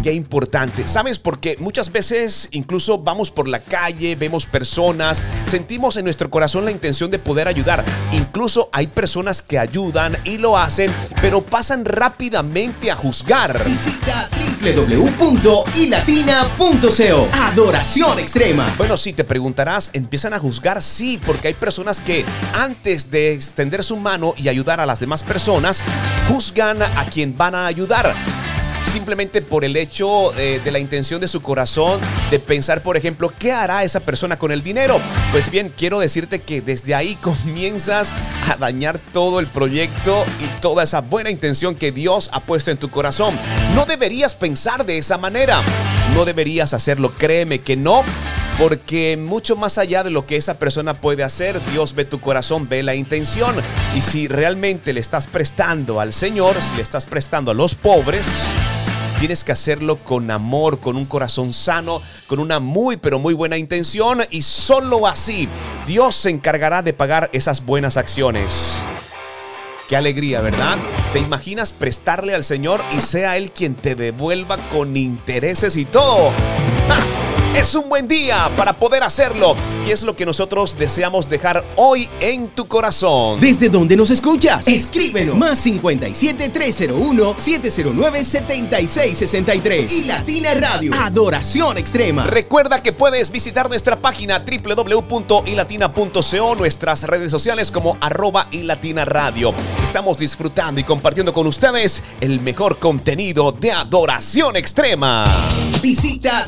Qué 0.03 0.13
importante. 0.13 0.87
¿Sabes? 0.87 1.19
Porque 1.19 1.57
muchas 1.59 1.91
veces 1.91 2.47
incluso 2.51 2.99
vamos 2.99 3.31
por 3.31 3.47
la 3.47 3.59
calle, 3.59 4.15
vemos 4.15 4.45
personas, 4.45 5.23
sentimos 5.45 5.97
en 5.97 6.05
nuestro 6.05 6.29
corazón 6.29 6.65
la 6.65 6.71
intención 6.71 7.11
de 7.11 7.19
poder 7.19 7.47
ayudar. 7.47 7.83
Incluso 8.11 8.69
hay 8.71 8.87
personas 8.87 9.41
que 9.41 9.59
ayudan 9.59 10.17
y 10.23 10.37
lo 10.37 10.57
hacen, 10.57 10.91
pero 11.21 11.45
pasan 11.45 11.83
rápidamente 11.83 12.91
a 12.91 12.95
juzgar. 12.95 13.65
Visita 13.65 14.29
www.ilatina.co. 14.59 17.29
Adoración 17.33 18.19
extrema. 18.19 18.71
Bueno, 18.77 18.97
sí, 18.97 19.13
te 19.13 19.23
preguntarás, 19.23 19.89
¿empiezan 19.93 20.33
a 20.33 20.39
juzgar? 20.39 20.81
Sí, 20.81 21.19
porque 21.25 21.47
hay 21.49 21.53
personas 21.53 22.01
que 22.01 22.25
antes 22.53 23.11
de 23.11 23.33
extender 23.33 23.83
su 23.83 23.97
mano 23.97 24.33
y 24.37 24.49
ayudar 24.49 24.79
a 24.79 24.85
las 24.85 24.99
demás 24.99 25.23
personas, 25.23 25.83
juzgan 26.27 26.81
a 26.81 27.05
quien 27.05 27.37
van 27.37 27.55
a 27.55 27.67
ayudar. 27.67 28.15
Simplemente 28.85 29.41
por 29.41 29.65
el 29.65 29.77
hecho 29.77 30.35
eh, 30.37 30.59
de 30.63 30.71
la 30.71 30.79
intención 30.79 31.21
de 31.21 31.27
su 31.27 31.41
corazón 31.41 31.99
de 32.31 32.39
pensar, 32.39 32.81
por 32.81 32.97
ejemplo, 32.97 33.31
¿qué 33.37 33.51
hará 33.51 33.83
esa 33.83 33.99
persona 33.99 34.39
con 34.39 34.51
el 34.51 34.63
dinero? 34.63 34.99
Pues 35.31 35.51
bien, 35.51 35.73
quiero 35.75 35.99
decirte 35.99 36.41
que 36.41 36.61
desde 36.61 36.95
ahí 36.95 37.15
comienzas 37.21 38.15
a 38.47 38.55
dañar 38.55 38.99
todo 39.13 39.39
el 39.39 39.47
proyecto 39.47 40.25
y 40.43 40.61
toda 40.61 40.83
esa 40.83 41.01
buena 41.01 41.29
intención 41.29 41.75
que 41.75 41.91
Dios 41.91 42.29
ha 42.33 42.41
puesto 42.41 42.71
en 42.71 42.77
tu 42.77 42.89
corazón. 42.89 43.37
No 43.75 43.85
deberías 43.85 44.35
pensar 44.35 44.85
de 44.85 44.97
esa 44.97 45.17
manera. 45.17 45.61
no 46.15 46.25
deberías 46.25 46.73
hacerlo. 46.73 47.13
Créeme 47.17 47.61
que 47.61 47.75
no. 47.75 48.03
Porque 48.59 49.15
mucho 49.15 49.55
más 49.55 49.77
allá 49.77 50.03
de 50.03 50.09
lo 50.09 50.25
que 50.25 50.35
esa 50.35 50.59
persona 50.59 50.99
puede 50.99 51.23
hacer, 51.23 51.61
Dios 51.71 51.95
ve 51.95 52.03
tu 52.03 52.19
corazón, 52.19 52.67
ve 52.67 52.83
la 52.83 52.93
intención. 52.93 53.55
Y 53.95 54.01
si 54.01 54.27
realmente 54.27 54.91
le 54.91 54.99
estás 54.99 55.27
prestando 55.27 56.01
al 56.01 56.11
Señor, 56.11 56.61
si 56.61 56.75
le 56.75 56.81
estás 56.81 57.05
prestando 57.05 57.51
a 57.51 57.53
los 57.53 57.73
pobres, 57.73 58.27
tienes 59.19 59.43
que 59.43 59.51
hacerlo 59.51 59.97
con 60.03 60.31
amor, 60.31 60.79
con 60.79 60.95
un 60.95 61.05
corazón 61.05 61.51
sano, 61.51 62.01
con 62.27 62.39
una 62.39 62.59
muy 62.59 62.97
pero 62.97 63.19
muy 63.19 63.33
buena 63.33 63.57
intención. 63.57 64.21
Y 64.31 64.41
solo 64.41 65.05
así 65.07 65.47
Dios 65.85 66.15
se 66.15 66.29
encargará 66.29 66.81
de 66.81 66.93
pagar 66.93 67.29
esas 67.33 67.65
buenas 67.65 67.97
acciones. 67.97 68.81
Qué 69.89 69.97
alegría, 69.97 70.41
¿verdad? 70.41 70.77
¿Te 71.13 71.19
imaginas 71.19 71.73
prestarle 71.73 72.33
al 72.33 72.43
Señor 72.43 72.81
y 72.95 73.01
sea 73.01 73.37
Él 73.37 73.51
quien 73.51 73.75
te 73.75 73.95
devuelva 73.95 74.57
con 74.71 74.95
intereses 74.95 75.75
y 75.77 75.85
todo? 75.85 76.31
¡Ja! 76.87 77.28
Es 77.55 77.73
un 77.73 77.89
buen 77.89 78.07
día 78.07 78.51
para 78.55 78.73
poder 78.73 79.01
hacerlo 79.01 79.55
y 79.85 79.91
es 79.91 80.03
lo 80.03 80.15
que 80.15 80.25
nosotros 80.25 80.77
deseamos 80.77 81.27
dejar 81.27 81.65
hoy 81.77 82.07
en 82.21 82.49
tu 82.49 82.67
corazón. 82.67 83.39
¿Desde 83.39 83.69
dónde 83.69 83.97
nos 83.97 84.11
escuchas? 84.11 84.67
Escríbenos. 84.67 85.35
Más 85.35 85.57
57 85.59 86.49
301 86.49 87.33
709 87.37 88.23
7663 88.23 89.93
y 89.93 90.03
Latina 90.05 90.53
Radio. 90.53 90.93
Adoración 90.93 91.79
extrema. 91.79 92.27
Recuerda 92.27 92.83
que 92.83 92.93
puedes 92.93 93.31
visitar 93.31 93.67
nuestra 93.67 93.99
página 93.99 94.45
www.ilatina.co, 94.45 96.55
nuestras 96.55 97.03
redes 97.03 97.31
sociales 97.31 97.71
como 97.71 97.97
arroba 97.99 98.47
ilatina 98.51 99.05
radio. 99.05 99.55
Estamos 99.83 100.19
disfrutando 100.19 100.81
y 100.81 100.83
compartiendo 100.83 101.33
con 101.33 101.47
ustedes 101.47 102.03
el 102.21 102.41
mejor 102.41 102.77
contenido 102.77 103.51
de 103.51 103.71
adoración 103.71 104.55
extrema. 104.55 105.25
Visita 105.81 106.45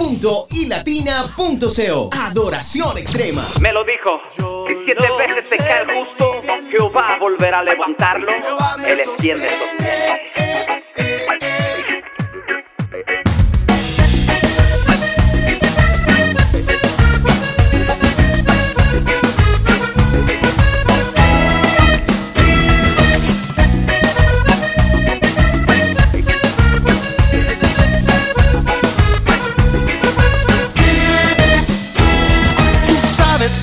www.ilatina.co. 0.00 2.10
Adoración 2.18 2.96
extrema. 2.96 3.46
Me 3.60 3.70
lo 3.70 3.84
dijo. 3.84 4.18
Si 4.66 4.74
siete 4.84 5.06
veces 5.18 5.44
se 5.46 5.58
cae 5.58 5.82
el 5.82 5.90
justo, 5.90 6.42
Jehová 6.70 7.18
volverá 7.20 7.58
a 7.58 7.64
levantarlo. 7.64 8.32
Él 8.86 9.00
extiende 9.00 9.46
esos 9.46 9.68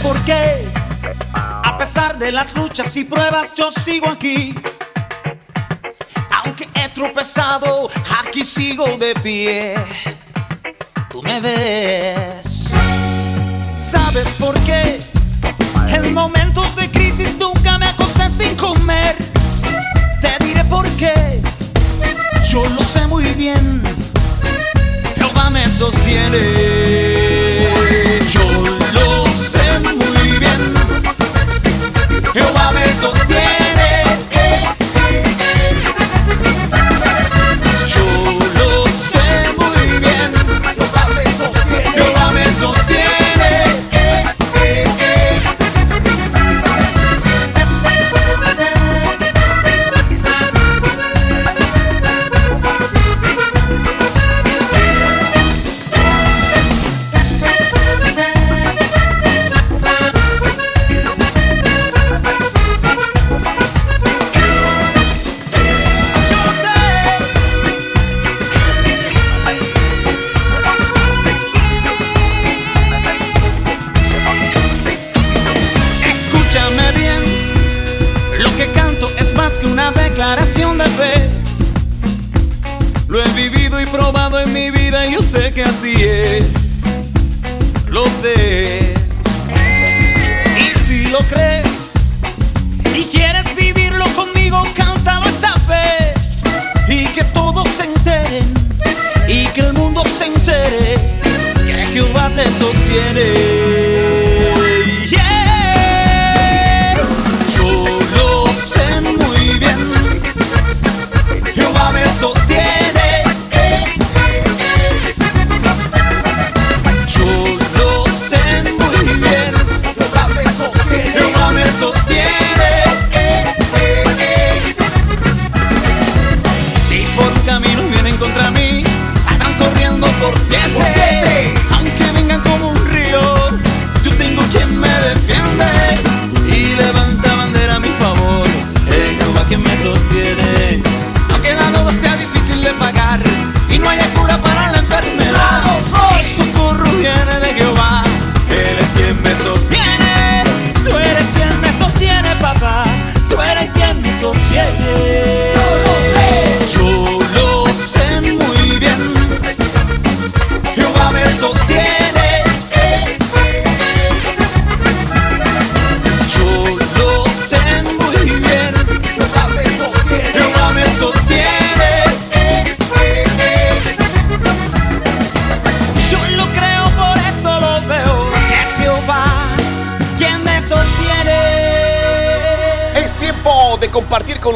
por 0.08 0.20
qué. 0.22 0.66
A 1.34 1.78
pesar 1.78 2.18
de 2.18 2.32
las 2.32 2.56
luchas 2.56 2.96
y 2.96 3.04
pruebas, 3.04 3.54
yo 3.54 3.72
sigo 3.72 4.10
aquí. 4.10 4.56
Aunque 6.32 6.68
he 6.76 6.88
tropezado, 6.90 7.90
aquí 8.22 8.46
sigo 8.46 8.98
de 8.98 9.14
pie. 9.16 9.76
Tú 11.10 11.22
me 11.22 11.42
ves. 11.42 12.72
¿Sabes 13.78 14.30
por 14.40 14.58
qué? 14.62 15.02
En 15.90 16.14
momentos 16.14 16.76
de 16.78 16.90
crisis 16.90 17.36
nunca 17.38 17.78
me 17.78 17.88
acosté 17.88 18.30
sin 18.30 18.56
comer. 18.56 18.77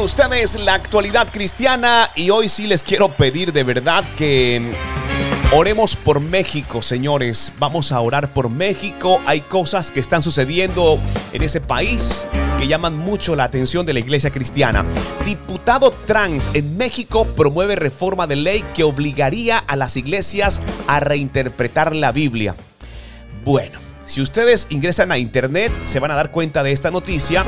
Ustedes 0.02 0.56
la 0.56 0.74
actualidad 0.74 1.28
cristiana 1.30 2.10
y 2.16 2.30
hoy 2.30 2.48
sí 2.48 2.66
les 2.66 2.82
quiero 2.82 3.08
pedir 3.08 3.52
de 3.52 3.62
verdad 3.62 4.02
que 4.16 4.72
oremos 5.52 5.94
por 5.94 6.18
México, 6.18 6.82
señores. 6.82 7.52
Vamos 7.60 7.92
a 7.92 8.00
orar 8.00 8.32
por 8.32 8.50
México. 8.50 9.20
Hay 9.26 9.42
cosas 9.42 9.92
que 9.92 10.00
están 10.00 10.20
sucediendo 10.20 10.98
en 11.32 11.42
ese 11.42 11.60
país 11.60 12.26
que 12.58 12.66
llaman 12.66 12.96
mucho 12.96 13.36
la 13.36 13.44
atención 13.44 13.86
de 13.86 13.92
la 13.92 14.00
iglesia 14.00 14.30
cristiana. 14.30 14.84
Diputado 15.24 15.92
trans 15.92 16.50
en 16.52 16.76
México 16.76 17.24
promueve 17.36 17.76
reforma 17.76 18.26
de 18.26 18.36
ley 18.36 18.64
que 18.74 18.82
obligaría 18.82 19.58
a 19.58 19.76
las 19.76 19.96
iglesias 19.96 20.60
a 20.88 20.98
reinterpretar 20.98 21.94
la 21.94 22.10
Biblia. 22.10 22.56
Bueno, 23.44 23.78
si 24.04 24.20
ustedes 24.20 24.66
ingresan 24.70 25.12
a 25.12 25.18
internet 25.18 25.72
se 25.84 26.00
van 26.00 26.10
a 26.10 26.16
dar 26.16 26.32
cuenta 26.32 26.64
de 26.64 26.72
esta 26.72 26.90
noticia 26.90 27.44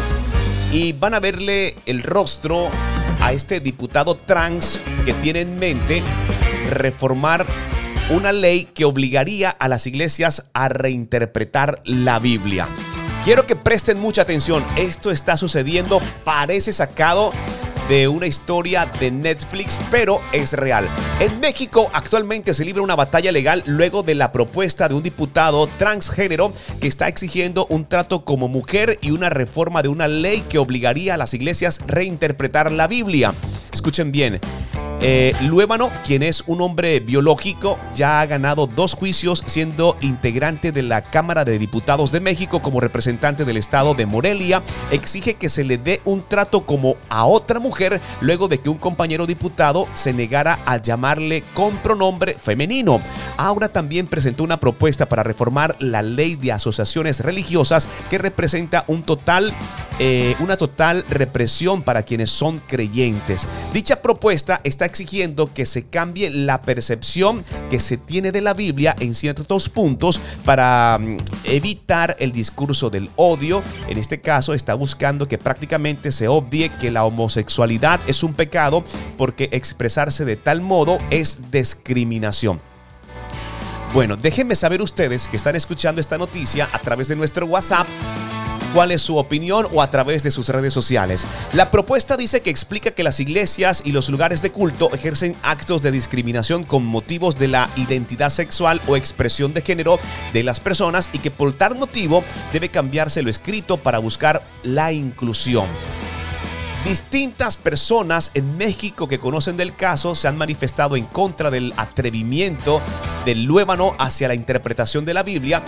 y 0.74 0.92
van 0.92 1.14
a 1.14 1.20
verle 1.20 1.76
el 1.86 2.02
rostro 2.02 2.68
a 3.20 3.32
este 3.32 3.60
diputado 3.60 4.16
trans 4.16 4.82
que 5.06 5.12
tiene 5.14 5.42
en 5.42 5.56
mente 5.56 6.02
reformar 6.68 7.46
una 8.10 8.32
ley 8.32 8.64
que 8.74 8.84
obligaría 8.84 9.50
a 9.50 9.68
las 9.68 9.86
iglesias 9.86 10.50
a 10.52 10.68
reinterpretar 10.68 11.80
la 11.84 12.18
Biblia. 12.18 12.66
Quiero 13.22 13.46
que 13.46 13.54
presten 13.54 14.00
mucha 14.00 14.22
atención, 14.22 14.64
esto 14.74 15.12
está 15.12 15.36
sucediendo, 15.36 16.02
parece 16.24 16.72
sacado 16.72 17.30
de 17.88 18.08
una 18.08 18.26
historia 18.26 18.90
de 18.98 19.10
Netflix, 19.10 19.78
pero 19.90 20.20
es 20.32 20.52
real. 20.52 20.88
En 21.20 21.38
México 21.40 21.90
actualmente 21.92 22.54
se 22.54 22.64
libra 22.64 22.82
una 22.82 22.96
batalla 22.96 23.32
legal 23.32 23.62
luego 23.66 24.02
de 24.02 24.14
la 24.14 24.32
propuesta 24.32 24.88
de 24.88 24.94
un 24.94 25.02
diputado 25.02 25.66
transgénero 25.78 26.52
que 26.80 26.88
está 26.88 27.08
exigiendo 27.08 27.66
un 27.68 27.86
trato 27.86 28.24
como 28.24 28.48
mujer 28.48 28.98
y 29.02 29.10
una 29.10 29.30
reforma 29.30 29.82
de 29.82 29.88
una 29.88 30.08
ley 30.08 30.42
que 30.48 30.58
obligaría 30.58 31.14
a 31.14 31.18
las 31.18 31.34
iglesias 31.34 31.80
a 31.80 31.86
reinterpretar 31.86 32.72
la 32.72 32.86
Biblia. 32.86 33.34
Escuchen 33.72 34.12
bien, 34.12 34.40
eh, 35.06 35.34
quien 36.04 36.22
es 36.22 36.44
un 36.46 36.62
hombre 36.62 37.00
biológico, 37.00 37.78
ya 37.94 38.20
ha 38.20 38.26
ganado 38.26 38.66
dos 38.66 38.94
juicios 38.94 39.42
siendo 39.46 39.96
integrante 40.00 40.72
de 40.72 40.82
la 40.82 41.02
Cámara 41.02 41.44
de 41.44 41.58
Diputados 41.58 42.10
de 42.10 42.20
México 42.20 42.62
como 42.62 42.80
representante 42.80 43.44
del 43.44 43.58
estado 43.58 43.94
de 43.94 44.06
Morelia. 44.06 44.62
Exige 44.90 45.34
que 45.34 45.50
se 45.50 45.64
le 45.64 45.76
dé 45.76 46.00
un 46.04 46.22
trato 46.22 46.64
como 46.64 46.96
a 47.10 47.26
otra 47.26 47.60
mujer 47.60 48.00
luego 48.20 48.48
de 48.48 48.58
que 48.58 48.70
un 48.70 48.78
compañero 48.78 49.26
diputado 49.26 49.86
se 49.92 50.12
negara 50.14 50.60
a 50.64 50.78
llamarle 50.78 51.44
con 51.52 51.76
pronombre 51.78 52.34
femenino. 52.34 53.00
Ahora 53.36 53.68
también 53.68 54.06
presentó 54.06 54.42
una 54.42 54.58
propuesta 54.58 55.06
para 55.06 55.22
reformar 55.22 55.76
la 55.80 56.02
ley 56.02 56.36
de 56.36 56.52
asociaciones 56.52 57.20
religiosas 57.20 57.88
que 58.08 58.18
representa 58.18 58.84
un 58.86 59.02
total, 59.02 59.54
eh, 59.98 60.34
una 60.40 60.56
total 60.56 61.04
represión 61.08 61.82
para 61.82 62.02
quienes 62.04 62.30
son 62.30 62.60
creyentes. 62.66 63.46
Dicha 63.72 64.00
propuesta 64.00 64.60
está 64.64 64.86
exigiendo 64.94 65.52
que 65.52 65.66
se 65.66 65.88
cambie 65.88 66.30
la 66.30 66.62
percepción 66.62 67.44
que 67.68 67.80
se 67.80 67.96
tiene 67.96 68.30
de 68.30 68.40
la 68.40 68.54
Biblia 68.54 68.94
en 69.00 69.12
ciertos 69.14 69.68
puntos 69.68 70.20
para 70.44 70.98
mm, 71.00 71.16
evitar 71.46 72.16
el 72.20 72.30
discurso 72.30 72.90
del 72.90 73.10
odio. 73.16 73.64
En 73.88 73.98
este 73.98 74.20
caso 74.20 74.54
está 74.54 74.74
buscando 74.74 75.26
que 75.26 75.36
prácticamente 75.36 76.12
se 76.12 76.28
obvie 76.28 76.70
que 76.70 76.92
la 76.92 77.04
homosexualidad 77.04 78.00
es 78.06 78.22
un 78.22 78.34
pecado 78.34 78.84
porque 79.18 79.48
expresarse 79.50 80.24
de 80.24 80.36
tal 80.36 80.60
modo 80.60 80.98
es 81.10 81.50
discriminación. 81.50 82.60
Bueno, 83.92 84.16
déjenme 84.16 84.54
saber 84.54 84.80
ustedes 84.80 85.26
que 85.26 85.36
están 85.36 85.56
escuchando 85.56 86.00
esta 86.00 86.18
noticia 86.18 86.68
a 86.72 86.78
través 86.78 87.08
de 87.08 87.16
nuestro 87.16 87.46
WhatsApp 87.46 87.86
cuál 88.74 88.90
es 88.90 89.02
su 89.02 89.16
opinión 89.16 89.68
o 89.72 89.80
a 89.80 89.90
través 89.90 90.24
de 90.24 90.32
sus 90.32 90.48
redes 90.48 90.74
sociales. 90.74 91.26
La 91.52 91.70
propuesta 91.70 92.16
dice 92.16 92.42
que 92.42 92.50
explica 92.50 92.90
que 92.90 93.04
las 93.04 93.20
iglesias 93.20 93.82
y 93.84 93.92
los 93.92 94.08
lugares 94.08 94.42
de 94.42 94.50
culto 94.50 94.92
ejercen 94.92 95.36
actos 95.42 95.80
de 95.80 95.92
discriminación 95.92 96.64
con 96.64 96.84
motivos 96.84 97.38
de 97.38 97.46
la 97.46 97.70
identidad 97.76 98.30
sexual 98.30 98.80
o 98.88 98.96
expresión 98.96 99.54
de 99.54 99.62
género 99.62 100.00
de 100.32 100.42
las 100.42 100.58
personas 100.58 101.08
y 101.12 101.20
que 101.20 101.30
por 101.30 101.52
tal 101.52 101.76
motivo 101.76 102.24
debe 102.52 102.68
cambiarse 102.68 103.22
lo 103.22 103.30
escrito 103.30 103.76
para 103.76 104.00
buscar 104.00 104.42
la 104.64 104.92
inclusión. 104.92 105.66
Distintas 106.84 107.56
personas 107.56 108.32
en 108.34 108.58
México 108.58 109.06
que 109.06 109.20
conocen 109.20 109.56
del 109.56 109.74
caso 109.74 110.16
se 110.16 110.26
han 110.26 110.36
manifestado 110.36 110.96
en 110.96 111.06
contra 111.06 111.50
del 111.50 111.72
atrevimiento 111.76 112.82
del 113.24 113.44
Luébano 113.44 113.94
hacia 113.98 114.28
la 114.28 114.34
interpretación 114.34 115.04
de 115.04 115.14
la 115.14 115.22
Biblia 115.22 115.62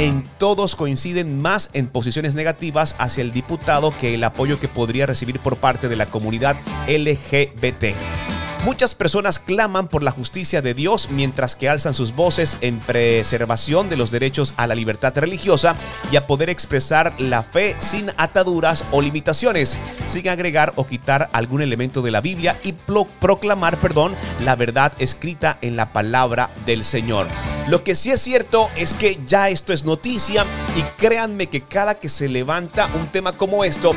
en 0.00 0.24
todos 0.38 0.76
coinciden 0.76 1.42
más 1.42 1.68
en 1.74 1.86
posiciones 1.86 2.34
negativas 2.34 2.96
hacia 2.98 3.20
el 3.20 3.32
diputado 3.32 3.92
que 3.98 4.14
el 4.14 4.24
apoyo 4.24 4.58
que 4.58 4.66
podría 4.66 5.04
recibir 5.04 5.38
por 5.40 5.58
parte 5.58 5.90
de 5.90 5.96
la 5.96 6.06
comunidad 6.06 6.56
LGBT. 6.88 8.39
Muchas 8.64 8.94
personas 8.94 9.38
claman 9.38 9.88
por 9.88 10.02
la 10.02 10.10
justicia 10.10 10.60
de 10.60 10.74
Dios 10.74 11.08
mientras 11.10 11.56
que 11.56 11.70
alzan 11.70 11.94
sus 11.94 12.14
voces 12.14 12.58
en 12.60 12.78
preservación 12.78 13.88
de 13.88 13.96
los 13.96 14.10
derechos 14.10 14.52
a 14.58 14.66
la 14.66 14.74
libertad 14.74 15.16
religiosa 15.16 15.76
y 16.12 16.16
a 16.16 16.26
poder 16.26 16.50
expresar 16.50 17.14
la 17.18 17.42
fe 17.42 17.74
sin 17.80 18.10
ataduras 18.18 18.84
o 18.92 19.00
limitaciones, 19.00 19.78
sin 20.04 20.28
agregar 20.28 20.74
o 20.76 20.86
quitar 20.86 21.30
algún 21.32 21.62
elemento 21.62 22.02
de 22.02 22.10
la 22.10 22.20
Biblia 22.20 22.54
y 22.62 22.72
proclamar, 22.72 23.78
perdón, 23.78 24.14
la 24.44 24.56
verdad 24.56 24.92
escrita 24.98 25.56
en 25.62 25.76
la 25.76 25.94
palabra 25.94 26.50
del 26.66 26.84
Señor. 26.84 27.28
Lo 27.66 27.82
que 27.82 27.94
sí 27.94 28.10
es 28.10 28.20
cierto 28.20 28.68
es 28.76 28.92
que 28.92 29.18
ya 29.26 29.48
esto 29.48 29.72
es 29.72 29.86
noticia 29.86 30.44
y 30.76 30.82
créanme 30.98 31.46
que 31.46 31.62
cada 31.62 31.94
que 31.94 32.10
se 32.10 32.28
levanta 32.28 32.90
un 32.94 33.06
tema 33.06 33.32
como 33.32 33.64
esto, 33.64 33.94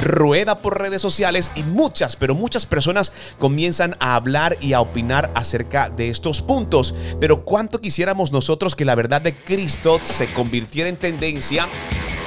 rueda 0.00 0.58
por 0.58 0.80
redes 0.80 1.02
sociales 1.02 1.50
y 1.54 1.62
muchas, 1.62 2.16
pero 2.16 2.34
muchas 2.34 2.66
personas 2.66 3.12
comienzan 3.38 3.96
a 4.00 4.14
hablar 4.14 4.56
y 4.60 4.72
a 4.72 4.80
opinar 4.80 5.30
acerca 5.34 5.88
de 5.88 6.08
estos 6.08 6.42
puntos. 6.42 6.94
Pero 7.20 7.44
cuánto 7.44 7.80
quisiéramos 7.80 8.32
nosotros 8.32 8.74
que 8.74 8.84
la 8.84 8.94
verdad 8.94 9.20
de 9.20 9.34
Cristo 9.34 10.00
se 10.02 10.26
convirtiera 10.32 10.88
en 10.88 10.96
tendencia 10.96 11.66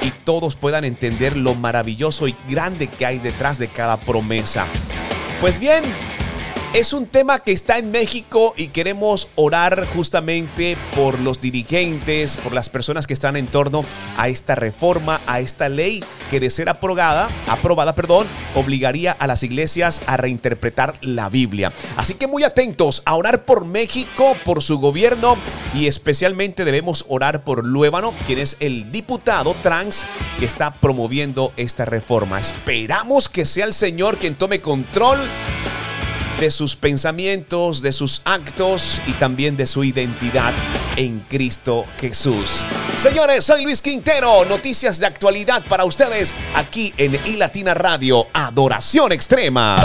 y 0.02 0.10
todos 0.24 0.54
puedan 0.54 0.84
entender 0.84 1.36
lo 1.36 1.54
maravilloso 1.54 2.28
y 2.28 2.36
grande 2.48 2.88
que 2.88 3.06
hay 3.06 3.18
detrás 3.18 3.58
de 3.58 3.68
cada 3.68 3.98
promesa. 3.98 4.66
Pues 5.40 5.58
bien, 5.58 5.82
es 6.74 6.92
un 6.92 7.06
tema 7.06 7.38
que 7.38 7.52
está 7.52 7.78
en 7.78 7.92
México 7.92 8.52
y 8.56 8.66
queremos 8.66 9.28
orar 9.36 9.86
justamente 9.94 10.76
por 10.96 11.20
los 11.20 11.40
dirigentes, 11.40 12.36
por 12.36 12.52
las 12.52 12.68
personas 12.68 13.06
que 13.06 13.14
están 13.14 13.36
en 13.36 13.46
torno 13.46 13.84
a 14.16 14.28
esta 14.28 14.56
reforma, 14.56 15.20
a 15.28 15.38
esta 15.38 15.68
ley 15.68 16.02
que 16.32 16.40
de 16.40 16.50
ser 16.50 16.68
aprobada, 16.68 17.28
aprobada, 17.46 17.94
perdón, 17.94 18.26
obligaría 18.56 19.12
a 19.12 19.28
las 19.28 19.44
iglesias 19.44 20.02
a 20.08 20.16
reinterpretar 20.16 20.94
la 21.00 21.28
Biblia. 21.28 21.72
Así 21.96 22.14
que 22.14 22.26
muy 22.26 22.42
atentos 22.42 23.02
a 23.04 23.14
orar 23.14 23.44
por 23.44 23.64
México, 23.64 24.36
por 24.44 24.60
su 24.60 24.80
gobierno 24.80 25.36
y 25.76 25.86
especialmente 25.86 26.64
debemos 26.64 27.04
orar 27.08 27.44
por 27.44 27.64
Luébano, 27.64 28.12
quien 28.26 28.40
es 28.40 28.56
el 28.58 28.90
diputado 28.90 29.54
trans 29.62 30.06
que 30.40 30.44
está 30.44 30.74
promoviendo 30.74 31.52
esta 31.56 31.84
reforma. 31.84 32.40
Esperamos 32.40 33.28
que 33.28 33.46
sea 33.46 33.64
el 33.64 33.74
Señor 33.74 34.18
quien 34.18 34.34
tome 34.34 34.60
control 34.60 35.20
de 36.38 36.50
sus 36.50 36.76
pensamientos, 36.76 37.80
de 37.82 37.92
sus 37.92 38.22
actos 38.24 39.00
y 39.06 39.12
también 39.12 39.56
de 39.56 39.66
su 39.66 39.84
identidad 39.84 40.52
en 40.96 41.20
Cristo 41.28 41.84
Jesús. 42.00 42.64
Señores, 42.96 43.44
soy 43.44 43.64
Luis 43.64 43.82
Quintero, 43.82 44.44
noticias 44.44 44.98
de 44.98 45.06
actualidad 45.06 45.62
para 45.68 45.84
ustedes 45.84 46.34
aquí 46.54 46.92
en 46.96 47.18
iLatina 47.26 47.74
Radio, 47.74 48.26
Adoración 48.32 49.12
Extrema. 49.12 49.76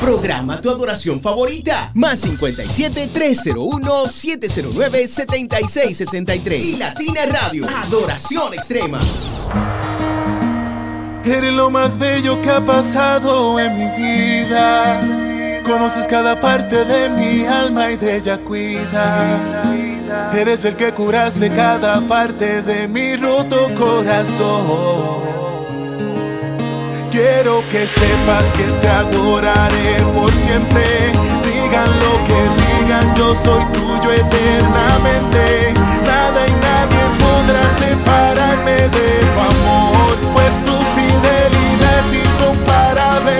Programa 0.00 0.60
tu 0.60 0.70
adoración 0.70 1.20
favorita, 1.20 1.90
más 1.94 2.20
57 2.20 3.08
301 3.12 4.08
709 4.08 5.06
7663. 5.06 6.64
Y 6.64 6.76
Latina 6.76 7.26
Radio, 7.26 7.66
Adoración 7.68 8.54
Extrema. 8.54 9.00
Eres 11.24 11.52
lo 11.52 11.70
más 11.70 11.98
bello 11.98 12.40
que 12.40 12.50
ha 12.50 12.64
pasado 12.64 13.58
en 13.58 13.76
mi 13.76 13.96
vida 13.96 15.25
Conoces 15.66 16.06
cada 16.06 16.40
parte 16.40 16.84
de 16.84 17.08
mi 17.10 17.44
alma 17.44 17.90
y 17.90 17.96
de 17.96 18.16
ella 18.18 18.38
cuidas. 18.38 19.74
Eres 20.32 20.64
el 20.64 20.76
que 20.76 20.92
curaste 20.92 21.50
cada 21.50 22.00
parte 22.02 22.62
de 22.62 22.86
mi 22.86 23.16
roto 23.16 23.68
corazón. 23.76 25.26
Quiero 27.10 27.64
que 27.72 27.84
sepas 27.84 28.44
que 28.56 28.62
te 28.80 28.88
adoraré 28.88 29.96
por 30.14 30.32
siempre. 30.34 31.10
Digan 31.44 31.90
lo 31.98 32.14
que 32.28 32.40
digan, 32.62 33.14
yo 33.16 33.34
soy 33.34 33.64
tuyo 33.72 34.12
eternamente. 34.12 35.74
Nada 36.06 36.46
y 36.46 36.52
nadie 36.62 37.02
podrá 37.18 37.62
separarme 37.80 38.76
de 38.76 39.08
tu 39.34 39.40
amor, 39.50 40.16
pues 40.32 40.54
tu 40.62 40.76
fidelidad 40.94 41.98
es 41.98 42.10
incomparable, 42.24 43.34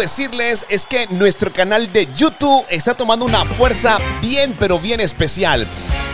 decirles 0.00 0.64
es 0.70 0.86
que 0.86 1.06
nuestro 1.08 1.52
canal 1.52 1.92
de 1.92 2.08
YouTube 2.16 2.64
está 2.70 2.94
tomando 2.94 3.26
una 3.26 3.44
fuerza 3.44 3.98
bien 4.22 4.56
pero 4.58 4.78
bien 4.78 4.98
especial. 4.98 5.66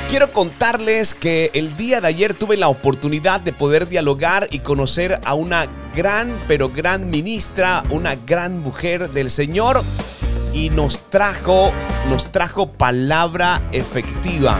Quiero 0.09 0.33
contarles 0.33 1.15
que 1.15 1.51
el 1.55 1.77
día 1.77 2.01
de 2.01 2.09
ayer 2.09 2.35
tuve 2.35 2.57
la 2.57 2.69
oportunidad 2.69 3.41
de 3.41 3.53
poder 3.53 3.89
dialogar 3.89 4.49
y 4.51 4.59
conocer 4.59 5.21
a 5.25 5.35
una 5.35 5.67
gran 5.95 6.37
pero 6.49 6.69
gran 6.69 7.11
ministra, 7.11 7.85
una 7.91 8.17
gran 8.17 8.59
mujer 8.59 9.11
del 9.11 9.31
Señor 9.31 9.83
y 10.53 10.71
nos 10.71 10.99
trajo 11.09 11.73
nos 12.11 12.31
trajo 12.33 12.73
palabra 12.73 13.63
efectiva. 13.73 14.59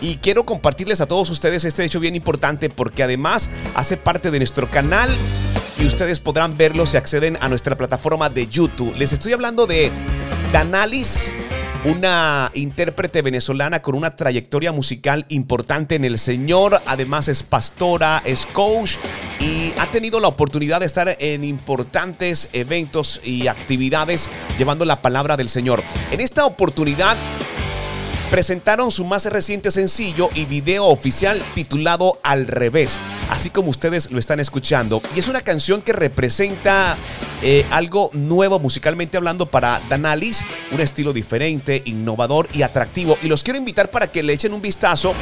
Y 0.00 0.16
quiero 0.16 0.46
compartirles 0.46 1.00
a 1.00 1.06
todos 1.06 1.28
ustedes 1.28 1.64
este 1.64 1.84
hecho 1.84 2.00
bien 2.00 2.16
importante 2.16 2.70
porque 2.70 3.02
además 3.02 3.50
hace 3.74 3.96
parte 3.98 4.30
de 4.30 4.38
nuestro 4.38 4.70
canal 4.70 5.14
y 5.78 5.86
ustedes 5.86 6.20
podrán 6.20 6.56
verlo 6.56 6.86
si 6.86 6.96
acceden 6.96 7.36
a 7.40 7.48
nuestra 7.48 7.76
plataforma 7.76 8.30
de 8.30 8.46
YouTube. 8.46 8.94
Les 8.96 9.12
estoy 9.12 9.34
hablando 9.34 9.66
de 9.66 9.90
Danalis, 10.52 11.34
una 11.84 12.50
intérprete 12.54 13.20
venezolana 13.20 13.82
con 13.82 13.94
una 13.94 14.16
trayectoria 14.16 14.72
musical 14.72 15.26
importante 15.28 15.96
en 15.96 16.06
el 16.06 16.18
Señor. 16.18 16.80
Además 16.86 17.28
es 17.28 17.42
pastora, 17.42 18.22
es 18.24 18.46
coach 18.46 18.96
y 19.38 19.72
ha 19.78 19.86
tenido 19.86 20.18
la 20.18 20.28
oportunidad 20.28 20.80
de 20.80 20.86
estar 20.86 21.14
en 21.18 21.44
importantes 21.44 22.48
eventos 22.54 23.20
y 23.22 23.48
actividades 23.48 24.30
llevando 24.56 24.86
la 24.86 25.02
palabra 25.02 25.36
del 25.36 25.50
Señor. 25.50 25.82
En 26.10 26.20
esta 26.20 26.46
oportunidad 26.46 27.18
presentaron 28.30 28.92
su 28.92 29.04
más 29.04 29.26
reciente 29.26 29.70
sencillo 29.70 30.30
y 30.34 30.44
video 30.44 30.86
oficial 30.86 31.42
titulado 31.54 32.18
Al 32.22 32.46
revés, 32.46 33.00
así 33.28 33.50
como 33.50 33.70
ustedes 33.70 34.10
lo 34.10 34.18
están 34.18 34.38
escuchando. 34.38 35.02
Y 35.16 35.18
es 35.18 35.28
una 35.28 35.40
canción 35.40 35.82
que 35.82 35.92
representa 35.92 36.96
eh, 37.42 37.66
algo 37.70 38.10
nuevo 38.12 38.60
musicalmente 38.60 39.16
hablando 39.16 39.46
para 39.46 39.80
Danalis, 39.88 40.44
un 40.70 40.80
estilo 40.80 41.12
diferente, 41.12 41.82
innovador 41.84 42.48
y 42.52 42.62
atractivo. 42.62 43.18
Y 43.22 43.26
los 43.26 43.42
quiero 43.42 43.58
invitar 43.58 43.90
para 43.90 44.06
que 44.06 44.22
le 44.22 44.32
echen 44.32 44.54
un 44.54 44.62
vistazo 44.62 45.12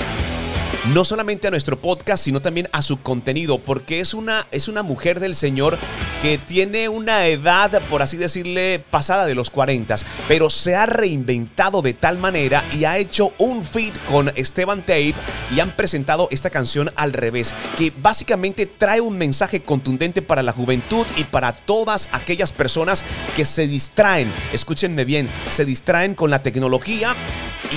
no 0.95 1.05
solamente 1.05 1.49
a 1.49 1.51
nuestro 1.51 1.79
podcast, 1.79 2.25
sino 2.25 2.41
también 2.41 2.69
a 2.73 2.83
su 2.83 3.01
contenido, 3.03 3.59
porque 3.59 4.01
es 4.01 4.15
una, 4.15 4.47
es 4.51 4.69
una 4.69 4.83
mujer 4.83 5.21
del 5.21 5.35
Señor 5.35 5.79
que 6.23 6.39
tiene 6.39 6.89
una 6.89 7.27
edad, 7.27 7.81
por 7.91 8.03
así 8.03 8.17
decirle, 8.17 8.83
pasada 8.91 9.27
de 9.27 9.35
los 9.35 9.51
40, 9.51 9.97
pero 10.27 10.51
se 10.51 10.75
ha 10.75 10.87
reinventado 10.87 11.83
de 11.83 11.95
tal 11.95 12.19
manera 12.19 12.65
y 12.77 12.85
ha 12.85 12.99
hecho 12.99 13.33
un 13.39 13.63
feat 13.63 13.99
con 14.05 14.33
Esteban 14.35 14.81
Tape 14.81 15.15
y 15.55 15.61
han 15.61 15.73
presentado 15.73 16.29
esta 16.31 16.51
canción 16.51 16.91
al 16.97 17.13
revés, 17.13 17.55
que 17.77 17.93
básicamente 17.97 18.67
trae 18.67 19.01
un 19.01 19.17
mensaje 19.19 19.63
contundente 19.63 20.23
para 20.23 20.43
la 20.43 20.53
juventud 20.53 21.07
y 21.17 21.25
para 21.25 21.53
todas 21.53 22.09
aquellas 22.13 22.53
personas 22.53 23.05
que 23.37 23.45
se 23.45 23.67
distraen, 23.67 24.33
escúchenme 24.53 25.05
bien, 25.05 25.29
se 25.49 25.65
distraen 25.65 26.15
con 26.15 26.31
la 26.31 26.43
tecnología 26.43 27.15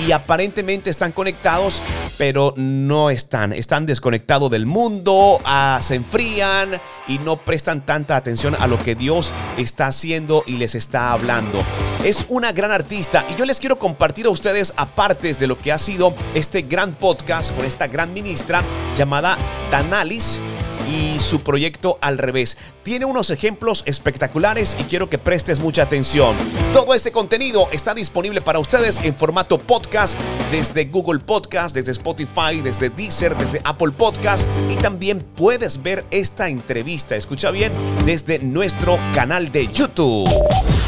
y 0.06 0.12
aparentemente 0.12 0.90
están 0.90 1.12
conectados, 1.12 1.82
pero 2.18 2.54
no 2.56 2.91
están. 3.10 3.52
Están 3.52 3.86
desconectados 3.86 4.50
del 4.50 4.66
mundo, 4.66 5.40
ah, 5.44 5.80
se 5.82 5.94
enfrían 5.94 6.80
y 7.08 7.18
no 7.18 7.36
prestan 7.36 7.84
tanta 7.84 8.16
atención 8.16 8.56
a 8.58 8.66
lo 8.66 8.78
que 8.78 8.94
Dios 8.94 9.32
está 9.56 9.86
haciendo 9.86 10.42
y 10.46 10.56
les 10.56 10.74
está 10.74 11.12
hablando. 11.12 11.62
Es 12.04 12.26
una 12.28 12.52
gran 12.52 12.70
artista 12.70 13.24
y 13.28 13.34
yo 13.34 13.44
les 13.44 13.60
quiero 13.60 13.78
compartir 13.78 14.26
a 14.26 14.30
ustedes, 14.30 14.72
aparte 14.76 15.32
de 15.32 15.46
lo 15.46 15.58
que 15.58 15.72
ha 15.72 15.78
sido 15.78 16.14
este 16.34 16.62
gran 16.62 16.94
podcast 16.94 17.54
con 17.54 17.64
esta 17.64 17.86
gran 17.86 18.12
ministra 18.12 18.62
llamada 18.96 19.36
Danalis 19.70 20.40
y 20.88 21.18
su 21.18 21.40
proyecto 21.42 21.98
al 22.00 22.18
revés. 22.18 22.56
Tiene 22.82 23.04
unos 23.04 23.30
ejemplos 23.30 23.82
espectaculares 23.86 24.76
y 24.80 24.84
quiero 24.84 25.08
que 25.08 25.18
prestes 25.18 25.60
mucha 25.60 25.82
atención. 25.82 26.36
Todo 26.72 26.94
este 26.94 27.12
contenido 27.12 27.68
está 27.72 27.94
disponible 27.94 28.40
para 28.40 28.58
ustedes 28.58 29.00
en 29.00 29.14
formato 29.14 29.58
podcast 29.58 30.18
desde 30.50 30.86
Google 30.86 31.20
Podcast, 31.20 31.74
desde 31.74 31.92
Spotify, 31.92 32.60
desde 32.62 32.90
Deezer, 32.90 33.36
desde 33.36 33.60
Apple 33.64 33.92
Podcast 33.92 34.48
y 34.70 34.76
también 34.76 35.20
puedes 35.20 35.82
ver 35.82 36.04
esta 36.10 36.48
entrevista, 36.48 37.16
escucha 37.16 37.50
bien, 37.50 37.72
desde 38.04 38.38
nuestro 38.40 38.98
canal 39.14 39.50
de 39.52 39.66
YouTube. 39.68 40.28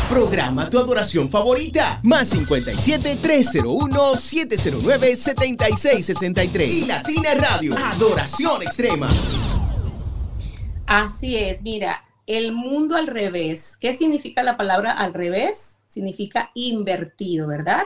Programa 0.08 0.68
tu 0.68 0.78
adoración 0.78 1.30
favorita. 1.30 2.00
Más 2.02 2.28
57 2.28 3.16
301 3.22 4.16
709 4.16 5.16
7663. 5.16 6.72
Y 6.72 6.86
Latina 6.86 7.34
Radio. 7.34 7.74
Adoración 7.76 8.62
extrema. 8.62 9.08
Así 10.86 11.36
es, 11.36 11.62
mira, 11.62 12.04
el 12.26 12.52
mundo 12.52 12.96
al 12.96 13.06
revés. 13.06 13.76
¿Qué 13.78 13.92
significa 13.92 14.42
la 14.42 14.56
palabra 14.56 14.92
al 14.92 15.14
revés? 15.14 15.78
Significa 15.86 16.50
invertido, 16.54 17.48
¿verdad? 17.48 17.84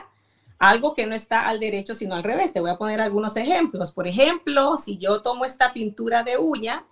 Algo 0.57 0.93
que 0.93 1.07
no 1.07 1.15
está 1.15 1.47
al 1.47 1.59
derecho, 1.59 1.95
sino 1.95 2.15
al 2.15 2.23
revés. 2.23 2.51
Te 2.51 2.59
voy 2.59 2.69
a 2.69 2.77
poner 2.77 2.99
algunos 2.99 3.37
ejemplos. 3.37 3.93
Por 3.93 4.07
ejemplo, 4.07 4.75
si 4.75 4.97
yo 4.97 5.21
tomo 5.21 5.45
esta 5.45 5.71
pintura 5.71 6.23
de 6.23 6.37
uña 6.37 6.85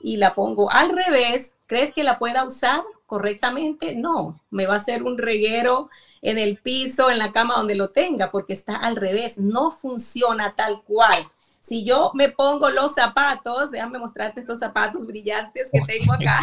y 0.00 0.18
la 0.18 0.34
pongo 0.34 0.70
al 0.70 0.90
revés, 0.90 1.54
¿crees 1.66 1.94
que 1.94 2.04
la 2.04 2.18
pueda 2.18 2.44
usar 2.44 2.82
correctamente? 3.06 3.94
No, 3.94 4.42
me 4.50 4.66
va 4.66 4.74
a 4.74 4.78
hacer 4.78 5.02
un 5.02 5.16
reguero 5.16 5.88
en 6.20 6.38
el 6.38 6.58
piso, 6.58 7.10
en 7.10 7.18
la 7.18 7.32
cama 7.32 7.56
donde 7.56 7.74
lo 7.74 7.88
tenga, 7.88 8.30
porque 8.30 8.52
está 8.52 8.76
al 8.76 8.96
revés, 8.96 9.38
no 9.38 9.70
funciona 9.70 10.54
tal 10.54 10.82
cual. 10.82 11.26
Si 11.66 11.82
yo 11.82 12.10
me 12.12 12.28
pongo 12.28 12.68
los 12.68 12.92
zapatos, 12.92 13.70
déjame 13.70 13.98
mostrarte 13.98 14.40
estos 14.40 14.58
zapatos 14.58 15.06
brillantes 15.06 15.70
que 15.72 15.80
tengo 15.80 16.12
acá. 16.12 16.40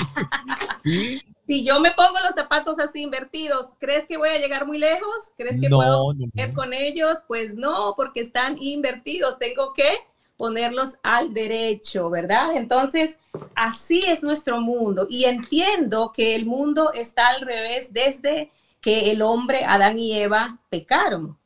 Si 1.45 1.65
yo 1.65 1.81
me 1.81 1.91
pongo 1.91 2.17
los 2.23 2.33
zapatos 2.33 2.79
así 2.79 3.01
invertidos, 3.01 3.67
¿crees 3.77 4.05
que 4.05 4.15
voy 4.15 4.29
a 4.29 4.37
llegar 4.37 4.65
muy 4.65 4.77
lejos? 4.77 5.33
¿Crees 5.35 5.59
que 5.59 5.67
No, 5.67 5.77
puedo 5.77 6.13
no, 6.13 6.27
ir 6.33 6.53
con 6.53 6.71
ellos? 6.71 7.19
Pues 7.27 7.55
no, 7.55 7.93
porque 7.97 8.21
están 8.21 8.55
invertidos. 8.57 9.37
Tengo 9.37 9.73
que 9.73 9.89
ponerlos 10.37 10.95
al 11.03 11.33
derecho, 11.33 12.09
¿verdad? 12.09 12.55
Entonces, 12.55 13.17
así 13.53 14.01
es 14.07 14.23
nuestro 14.23 14.61
mundo. 14.61 15.07
Y 15.09 15.25
entiendo 15.25 16.13
que 16.13 16.35
el 16.35 16.45
mundo 16.45 16.93
está 16.93 17.27
al 17.27 17.41
revés 17.41 17.91
desde 17.91 18.49
que 18.79 19.11
el 19.11 19.21
hombre, 19.21 19.65
Adán 19.65 19.99
y 19.99 20.17
Eva, 20.17 20.57
pecaron 20.69 21.37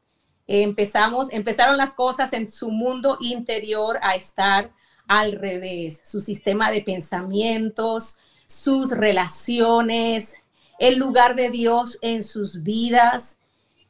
empezamos, 0.48 1.32
empezaron 1.32 1.78
las 1.78 1.94
cosas 1.94 2.34
en 2.34 2.48
su 2.50 2.70
mundo 2.70 3.18
interior 3.20 3.98
a 4.02 4.16
estar 4.16 4.72
al 5.08 5.34
revés, 5.34 6.02
su 6.04 6.20
sistema 6.20 6.72
de 6.72 6.82
pensamientos, 6.82 8.18
sus 8.48 8.92
relaciones, 8.92 10.38
el 10.80 10.98
lugar 10.98 11.36
de 11.36 11.50
Dios 11.50 11.98
en 12.02 12.24
sus 12.24 12.64
vidas. 12.64 13.40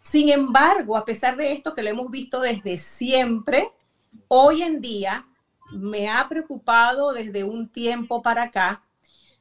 Sin 0.02 0.30
embargo, 0.30 0.98
a 0.98 1.06
pesar 1.06 1.36
de 1.36 1.52
esto 1.52 1.74
que 1.74 1.84
lo 1.84 1.90
hemos 1.90 2.12
visto 2.12 2.40
desde 2.42 2.78
siempre, 2.78 3.72
hoy 4.28 4.62
en 4.62 4.82
día 4.82 5.26
me 5.72 6.10
ha 6.10 6.28
preocupado 6.30 7.12
desde 7.12 7.44
un 7.44 7.70
tiempo 7.70 8.22
para 8.22 8.44
acá 8.44 8.84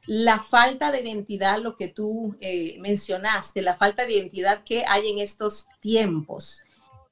la 0.07 0.39
falta 0.39 0.91
de 0.91 1.01
identidad, 1.01 1.59
lo 1.59 1.75
que 1.75 1.87
tú 1.87 2.35
eh, 2.39 2.77
mencionaste, 2.79 3.61
la 3.61 3.75
falta 3.75 4.05
de 4.05 4.13
identidad 4.13 4.63
que 4.63 4.85
hay 4.87 5.09
en 5.09 5.19
estos 5.19 5.67
tiempos 5.79 6.64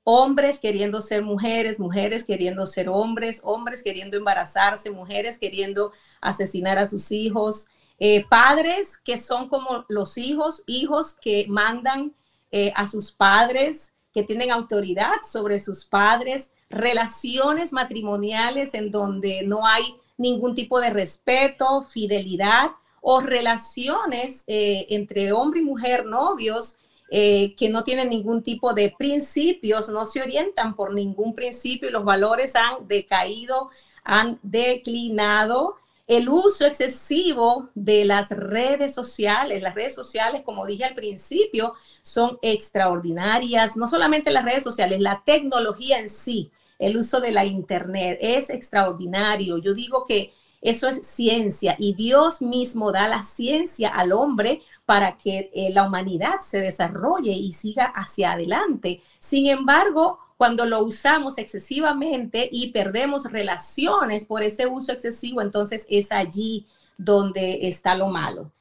hombres 0.03 0.59
queriendo 0.59 1.01
ser 1.01 1.21
mujeres, 1.21 1.79
mujeres 1.79 2.23
queriendo 2.23 2.65
ser 2.65 2.89
hombres, 2.89 3.41
hombres 3.43 3.81
queriendo 3.81 4.17
embarazarse, 4.17 4.91
mujeres 4.91 5.37
queriendo 5.37 5.91
asesinar 6.21 6.77
a 6.77 6.85
sus 6.85 7.11
hijos, 7.11 7.67
eh, 7.99 8.25
padres 8.29 8.97
que 8.97 9.17
son 9.17 9.47
como 9.47 9.85
los 9.87 10.17
hijos, 10.17 10.63
hijos 10.67 11.15
que 11.15 11.45
mandan 11.47 12.13
eh, 12.51 12.73
a 12.75 12.85
sus 12.85 13.11
padres, 13.11 13.93
que 14.13 14.23
tienen 14.23 14.51
autoridad 14.51 15.21
sobre 15.23 15.57
sus 15.57 15.85
padres, 15.85 16.51
relaciones 16.69 17.71
matrimoniales 17.71 18.73
en 18.73 18.91
donde 18.91 19.43
no 19.43 19.65
hay 19.65 19.95
ningún 20.17 20.53
tipo 20.53 20.79
de 20.79 20.89
respeto, 20.89 21.83
fidelidad 21.83 22.71
o 23.01 23.21
relaciones 23.21 24.43
eh, 24.47 24.87
entre 24.89 25.31
hombre 25.31 25.61
y 25.61 25.63
mujer, 25.63 26.05
novios, 26.05 26.77
eh, 27.15 27.53
que 27.53 27.69
no 27.69 27.83
tienen 27.83 28.09
ningún 28.09 28.41
tipo 28.41 28.73
de 28.73 28.89
principios, 28.97 29.87
no 29.89 30.03
se 30.03 30.19
orientan 30.19 30.73
por 30.75 30.95
ningún 30.95 31.35
principio 31.35 31.91
los 31.91 32.03
valores 32.03 32.55
han 32.55 32.87
decaído, 32.87 33.69
han 34.03 34.39
declinado. 34.41 35.75
El 36.07 36.27
uso 36.27 36.65
excesivo 36.65 37.69
de 37.75 38.03
las 38.05 38.31
redes 38.31 38.95
sociales, 38.95 39.61
las 39.61 39.75
redes 39.75 39.93
sociales, 39.93 40.41
como 40.43 40.65
dije 40.65 40.85
al 40.85 40.95
principio, 40.95 41.75
son 42.01 42.39
extraordinarias. 42.41 43.77
No 43.77 43.85
solamente 43.85 44.31
las 44.31 44.43
redes 44.43 44.63
sociales, 44.63 44.99
la 44.99 45.21
tecnología 45.23 45.99
en 45.99 46.09
sí, 46.09 46.49
el 46.79 46.97
uso 46.97 47.21
de 47.21 47.31
la 47.31 47.45
Internet 47.45 48.17
es 48.21 48.49
extraordinario. 48.49 49.59
Yo 49.59 49.75
digo 49.75 50.03
que 50.05 50.33
eso 50.63 50.87
es 50.87 51.05
ciencia 51.05 51.75
y 51.77 51.93
Dios 51.93 52.41
mismo 52.41 52.91
da 52.91 53.07
la 53.07 53.21
ciencia 53.21 53.89
al 53.89 54.13
hombre 54.13 54.61
para 54.85 55.17
que 55.17 55.51
eh, 55.53 55.69
la 55.73 55.85
humanidad 55.85 56.39
se 56.41 56.59
desarrolle 56.59 57.31
y 57.31 57.51
siga 57.53 57.85
hacia 57.85 58.31
adelante. 58.31 59.01
Sin 59.19 59.47
embargo, 59.47 60.19
cuando 60.37 60.65
lo 60.65 60.81
usamos 60.83 61.37
excesivamente 61.37 62.49
y 62.51 62.71
perdemos 62.71 63.31
relaciones 63.31 64.25
por 64.25 64.41
ese 64.41 64.65
uso 64.65 64.91
excesivo, 64.91 65.41
entonces 65.41 65.85
es 65.89 66.11
allí 66.11 66.65
donde 66.97 67.67
está 67.67 67.95
lo 67.95 68.07
malo. 68.07 68.51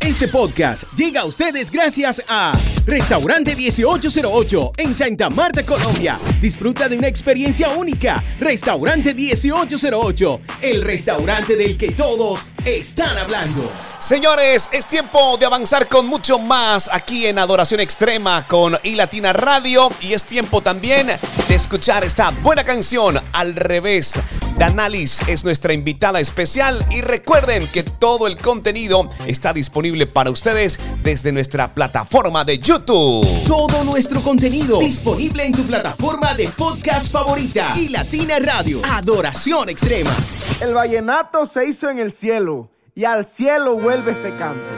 Este 0.00 0.28
podcast 0.28 0.84
llega 0.96 1.20
a 1.20 1.24
ustedes 1.26 1.70
gracias 1.70 2.22
a 2.26 2.58
Restaurante 2.86 3.54
1808 3.54 4.72
en 4.78 4.94
Santa 4.94 5.28
Marta, 5.28 5.62
Colombia. 5.62 6.18
Disfruta 6.40 6.88
de 6.88 6.96
una 6.96 7.06
experiencia 7.06 7.68
única. 7.68 8.24
Restaurante 8.40 9.14
1808, 9.14 10.40
el 10.62 10.82
restaurante 10.82 11.54
del 11.54 11.76
que 11.76 11.90
todos 11.90 12.48
están 12.64 13.18
hablando. 13.18 13.70
Señores, 13.98 14.70
es 14.72 14.86
tiempo 14.86 15.36
de 15.36 15.44
avanzar 15.44 15.86
con 15.86 16.06
mucho 16.06 16.38
más 16.38 16.88
aquí 16.90 17.26
en 17.26 17.38
Adoración 17.38 17.80
Extrema 17.80 18.46
con 18.48 18.78
iLatina 18.82 19.34
Radio 19.34 19.90
y 20.00 20.14
es 20.14 20.24
tiempo 20.24 20.62
también 20.62 21.08
de 21.08 21.54
escuchar 21.54 22.04
esta 22.04 22.30
buena 22.30 22.64
canción 22.64 23.20
al 23.32 23.54
revés. 23.54 24.18
Danalis 24.56 25.26
es 25.26 25.44
nuestra 25.44 25.72
invitada 25.72 26.20
especial 26.20 26.84
y 26.90 27.00
recuerden 27.00 27.66
que 27.68 27.82
todo 27.82 28.26
el 28.26 28.36
contenido 28.36 29.08
está 29.26 29.52
disponible 29.52 29.89
para 29.90 30.30
ustedes 30.30 30.78
desde 31.02 31.32
nuestra 31.32 31.74
plataforma 31.74 32.44
de 32.44 32.58
YouTube. 32.58 33.26
Todo 33.46 33.82
nuestro 33.84 34.20
contenido 34.20 34.78
disponible 34.78 35.44
en 35.44 35.52
tu 35.52 35.64
plataforma 35.64 36.32
de 36.34 36.48
podcast 36.48 37.10
favorita 37.10 37.72
y 37.76 37.88
Latina 37.88 38.38
Radio. 38.38 38.80
Adoración 38.84 39.68
Extrema. 39.68 40.14
El 40.60 40.74
vallenato 40.74 41.44
se 41.44 41.66
hizo 41.66 41.90
en 41.90 41.98
el 41.98 42.12
cielo 42.12 42.70
y 42.94 43.04
al 43.04 43.24
cielo 43.24 43.76
vuelve 43.78 44.12
este 44.12 44.30
canto. 44.36 44.72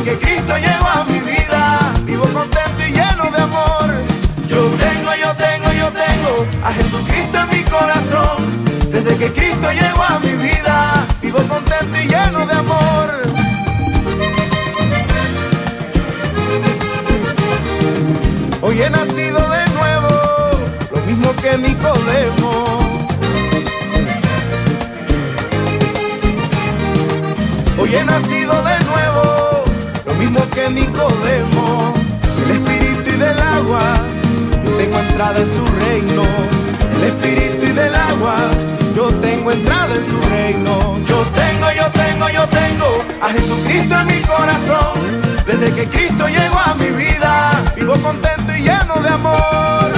Desde 0.00 0.12
que 0.12 0.26
Cristo 0.26 0.54
llegó 0.56 0.86
a 0.86 1.04
mi 1.04 1.18
vida, 1.18 1.92
vivo 2.06 2.24
contento 2.32 2.82
y 2.88 2.92
lleno 2.92 3.30
de 3.30 3.42
amor. 3.42 3.92
Yo 4.48 4.70
tengo, 4.70 5.14
yo 5.14 5.34
tengo, 5.36 5.72
yo 5.72 5.92
tengo 5.92 6.46
a 6.64 6.72
Jesucristo 6.72 7.38
en 7.38 7.58
mi 7.58 7.62
corazón. 7.64 8.64
Desde 8.90 9.14
que 9.18 9.30
Cristo 9.30 9.70
llegó 9.70 10.02
a 10.02 10.18
mi 10.20 10.32
vida, 10.36 11.06
vivo 11.20 11.38
contento 11.40 11.98
y 11.98 12.08
lleno 12.08 12.46
de 12.46 12.54
amor. 12.54 13.22
Hoy 18.62 18.80
he 18.80 18.88
nacido 18.88 19.50
de 19.50 19.66
nuevo, 19.74 20.08
lo 20.94 21.00
mismo 21.02 21.30
que 21.42 21.58
Nicodemo. 21.58 22.80
Hoy 27.78 27.96
he 27.96 28.04
nacido 28.04 28.39
Nicodemo. 30.74 31.92
El 32.44 32.50
espíritu 32.52 33.10
y 33.10 33.18
del 33.18 33.38
agua, 33.40 33.80
yo 34.64 34.70
tengo 34.72 34.98
entrada 34.98 35.38
en 35.38 35.46
su 35.46 35.64
reino. 35.84 36.22
El 36.96 37.04
espíritu 37.04 37.66
y 37.66 37.72
del 37.72 37.94
agua, 37.94 38.36
yo 38.96 39.08
tengo 39.16 39.52
entrada 39.52 39.94
en 39.94 40.04
su 40.04 40.20
reino. 40.30 40.98
Yo 41.06 41.22
tengo, 41.34 41.66
yo 41.76 41.86
tengo, 41.92 42.28
yo 42.28 42.46
tengo 42.48 43.04
a 43.22 43.28
Jesucristo 43.30 43.94
en 44.00 44.06
mi 44.06 44.20
corazón. 44.22 45.00
Desde 45.46 45.72
que 45.74 45.84
Cristo 45.86 46.28
llegó 46.28 46.58
a 46.58 46.74
mi 46.74 46.90
vida, 46.90 47.50
vivo 47.76 47.94
contento 47.94 48.52
y 48.56 48.62
lleno 48.62 48.94
de 49.02 49.08
amor. 49.08 49.90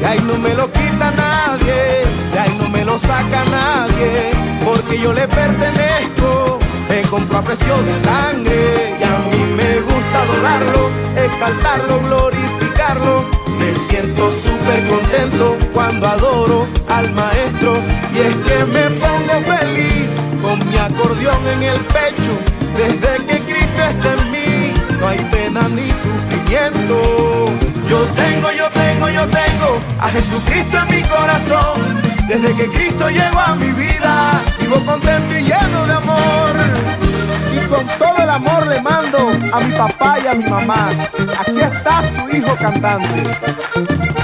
Y 0.00 0.04
ahí 0.04 0.20
no 0.26 0.38
me 0.38 0.54
lo 0.54 0.70
quita 0.72 1.10
nadie, 1.10 2.04
de 2.32 2.38
ahí 2.38 2.58
no 2.60 2.68
me 2.68 2.84
lo 2.84 2.98
saca 2.98 3.44
nadie, 3.44 4.30
porque 4.66 4.98
yo 4.98 5.12
le 5.12 5.28
pertenezco, 5.28 6.58
me 6.88 7.00
compró 7.02 7.38
a 7.38 7.42
precio 7.42 7.72
de 7.84 7.94
sangre, 7.94 8.96
y 8.98 9.02
a 9.04 9.16
mí 9.30 9.42
me 9.56 9.80
gusta 9.80 10.22
adorarlo, 10.22 10.90
exaltarlo, 11.24 12.00
glorificarlo, 12.00 13.24
me 13.60 13.72
siento 13.72 14.32
súper 14.32 14.84
contento 14.88 15.56
cuando 15.72 16.08
adoro 16.08 16.66
al 16.88 17.12
maestro, 17.14 17.78
y 18.12 18.18
es 18.18 18.36
que 18.44 18.64
me 18.72 18.90
pongo 18.98 19.34
feliz 19.54 20.10
con 20.42 20.58
mi 20.68 20.76
acordeón 20.76 21.46
en 21.46 21.62
el 21.62 21.78
pecho, 21.94 22.32
desde 22.74 23.24
que 23.24 23.38
Cristo 23.42 23.82
está 23.88 24.14
en 24.14 24.32
mí, 24.32 24.74
no 24.98 25.06
hay 25.06 25.18
pena 25.30 25.60
ni 25.76 25.90
sufrimiento. 25.90 27.46
Yo 27.88 28.02
tengo, 28.16 28.50
yo 28.50 28.68
tengo, 28.70 29.08
yo 29.10 29.28
tengo 29.28 29.78
a 30.00 30.08
Jesucristo 30.08 30.78
en 30.78 30.96
mi 30.96 31.02
corazón. 31.02 32.16
Desde 32.28 32.52
que 32.54 32.66
Cristo 32.66 33.08
llegó 33.08 33.38
a 33.38 33.54
mi 33.54 33.70
vida, 33.70 34.42
vivo 34.66 34.84
contento 34.84 35.34
y 35.38 35.42
lleno 35.42 35.86
de 35.86 35.92
amor. 35.92 36.56
Y 37.52 37.66
con 37.68 37.86
todo 37.98 38.22
el 38.22 38.30
amor 38.30 38.66
le 38.66 38.80
mando 38.82 39.30
a 39.52 39.60
mi 39.60 39.72
papá 39.74 40.18
y 40.22 40.26
a 40.26 40.34
mi 40.34 40.44
mamá. 40.44 40.90
Aquí 41.38 41.60
está 41.60 42.02
su 42.02 42.36
hijo 42.36 42.54
cantante. 42.56 44.15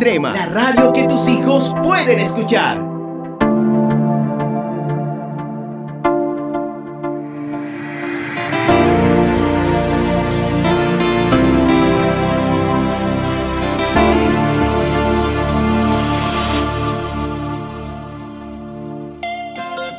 Extrema, 0.00 0.32
la 0.32 0.46
radio 0.46 0.94
que 0.94 1.06
tus 1.06 1.28
hijos 1.28 1.74
pueden 1.82 2.20
escuchar. 2.20 2.78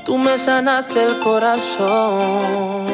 Tú 0.03 0.17
me 0.17 0.39
sanaste 0.39 1.03
el 1.03 1.19
corazón. 1.19 2.87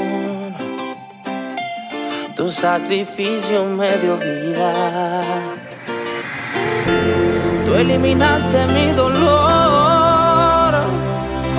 Tu 2.35 2.51
sacrificio 2.51 3.63
me 3.63 3.97
dio 3.97 4.17
vida. 4.17 5.46
Tú 7.67 7.75
eliminaste 7.75 8.65
mi 8.67 8.93
dolor. 8.93 10.73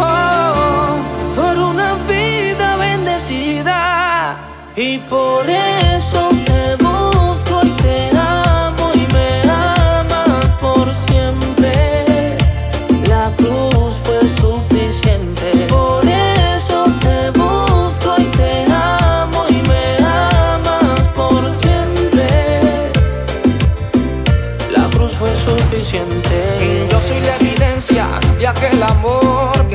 Oh, 0.01 0.97
por 1.37 1.59
una 1.59 1.97
vida 2.09 2.77
bendecida. 2.77 4.39
Y 4.75 4.97
por 5.01 5.45
eso 5.51 5.78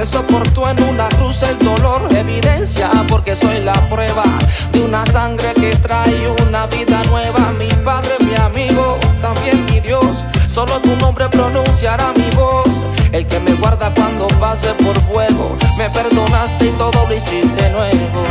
soportó 0.05 0.69
en 0.69 0.81
una 0.83 1.07
cruz 1.09 1.43
el 1.43 1.57
dolor. 1.59 2.07
Evidencia 2.13 2.89
porque 3.07 3.35
soy 3.35 3.59
la 3.61 3.73
prueba 3.89 4.23
de 4.71 4.81
una 4.81 5.05
sangre 5.05 5.53
que 5.53 5.75
trae 5.77 6.29
una 6.45 6.67
vida 6.67 7.01
nueva. 7.09 7.51
Mi 7.57 7.67
padre, 7.83 8.15
mi 8.21 8.35
amigo, 8.35 8.97
también 9.21 9.65
mi 9.65 9.79
Dios. 9.79 10.23
Solo 10.47 10.79
tu 10.81 10.95
nombre 10.97 11.29
pronunciará 11.29 12.11
mi 12.15 12.29
voz. 12.35 12.83
El 13.11 13.27
que 13.27 13.39
me 13.39 13.53
guarda 13.53 13.93
cuando 13.93 14.27
pase 14.39 14.73
por 14.73 14.95
fuego. 15.01 15.55
Me 15.77 15.89
perdonaste 15.89 16.65
y 16.65 16.71
todo 16.71 17.05
lo 17.07 17.15
hiciste 17.15 17.69
nuevo. 17.69 18.23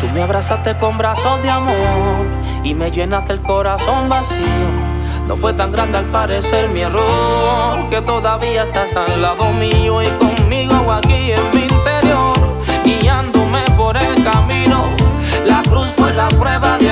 Tú 0.00 0.08
me 0.10 0.22
abrazaste 0.22 0.76
con 0.76 0.98
brazos 0.98 1.42
de 1.42 1.50
amor 1.50 2.26
y 2.62 2.74
me 2.74 2.90
llenaste 2.90 3.32
el 3.32 3.40
corazón 3.40 4.08
vacío. 4.08 4.94
No 5.26 5.36
fue 5.36 5.54
tan 5.54 5.72
grande 5.72 5.96
al 5.98 6.04
parecer 6.04 6.68
mi 6.68 6.80
error 6.80 7.88
que 7.88 8.02
todavía 8.02 8.62
estás 8.62 8.94
al 8.94 9.22
lado 9.22 9.50
mío 9.54 10.02
y 10.02 10.06
conmigo 10.44 10.92
aquí 10.92 11.32
en 11.32 11.50
mi 11.54 11.62
interior, 11.62 12.36
guiándome 12.84 13.62
por 13.76 13.96
el 13.96 14.22
camino. 14.22 14.84
La 15.46 15.62
cruz 15.62 15.88
fue 15.96 16.12
la 16.12 16.28
prueba 16.28 16.76
de 16.76 16.83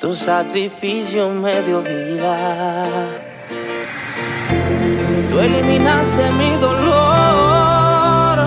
Tu 0.00 0.14
sacrificio 0.14 1.30
me 1.30 1.60
dio 1.62 1.82
vida. 1.82 2.36
Tú 5.28 5.40
eliminaste 5.40 6.30
mi 6.32 6.50
dolor 6.60 8.38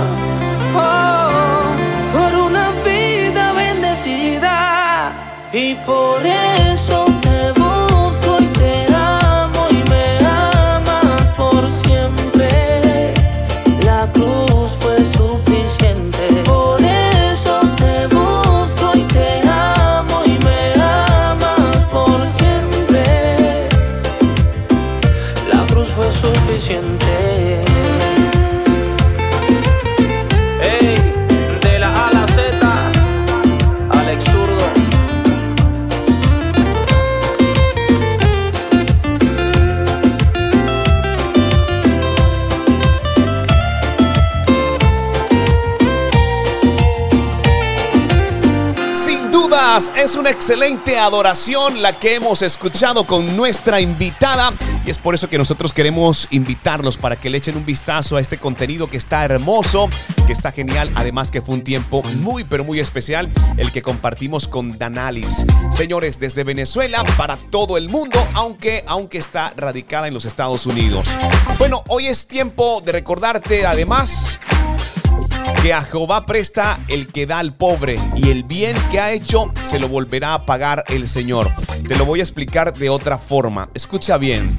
oh, 0.74 1.76
por 2.14 2.36
una 2.48 2.72
vida 2.86 3.52
bendecida. 3.52 5.12
Y 5.52 5.76
por 5.76 6.26
es 50.06 50.16
una 50.16 50.30
excelente 50.30 51.00
adoración 51.00 51.82
la 51.82 51.92
que 51.92 52.14
hemos 52.14 52.44
escuchado 52.44 53.06
con 53.08 53.36
nuestra 53.36 53.82
invitada 53.82 54.54
y 54.86 54.92
es 54.92 55.00
por 55.00 55.16
eso 55.16 55.28
que 55.30 55.40
nosotros 55.40 55.74
queremos 55.74 56.28
invitarlos 56.30 56.96
para 56.96 57.16
que 57.16 57.32
le 57.32 57.40
echen 57.40 57.58
un 57.58 57.66
vistazo 57.66 58.16
a 58.18 58.22
este 58.22 58.38
contenido 58.38 58.88
que 58.88 58.98
está 58.98 59.26
hermoso, 59.26 59.90
que 60.28 60.34
está 60.34 60.52
genial, 60.52 60.92
además 60.94 61.32
que 61.32 61.42
fue 61.42 61.56
un 61.56 61.64
tiempo 61.64 62.04
muy 62.22 62.44
pero 62.44 62.64
muy 62.64 62.80
especial 62.80 63.32
el 63.58 63.72
que 63.72 63.82
compartimos 63.82 64.48
con 64.48 64.78
Danalis. 64.78 65.44
Señores, 65.72 66.20
desde 66.20 66.44
Venezuela 66.44 67.04
para 67.18 67.36
todo 67.38 67.76
el 67.76 67.90
mundo, 67.90 68.24
aunque 68.36 68.84
aunque 68.86 69.18
está 69.18 69.54
radicada 69.58 70.08
en 70.08 70.14
los 70.14 70.26
Estados 70.26 70.68
Unidos. 70.68 71.08
Bueno, 71.58 71.84
hoy 71.88 72.06
es 72.06 72.28
tiempo 72.28 72.80
de 72.86 72.92
recordarte 72.92 73.66
además 73.66 74.40
que 75.66 75.74
a 75.74 75.82
Jehová 75.82 76.28
presta 76.28 76.80
el 76.90 77.08
que 77.08 77.26
da 77.26 77.40
al 77.40 77.56
pobre 77.56 78.00
y 78.16 78.30
el 78.30 78.44
bien 78.44 78.78
que 78.92 79.00
ha 79.00 79.14
hecho 79.14 79.52
se 79.64 79.80
lo 79.80 79.90
volverá 79.90 80.36
a 80.36 80.46
pagar 80.46 80.84
el 80.90 81.08
Señor. 81.08 81.52
Te 81.88 81.98
lo 81.98 82.06
voy 82.06 82.20
a 82.20 82.22
explicar 82.22 82.72
de 82.76 82.88
otra 82.92 83.18
forma. 83.18 83.72
Escucha 83.74 84.20
bien. 84.20 84.56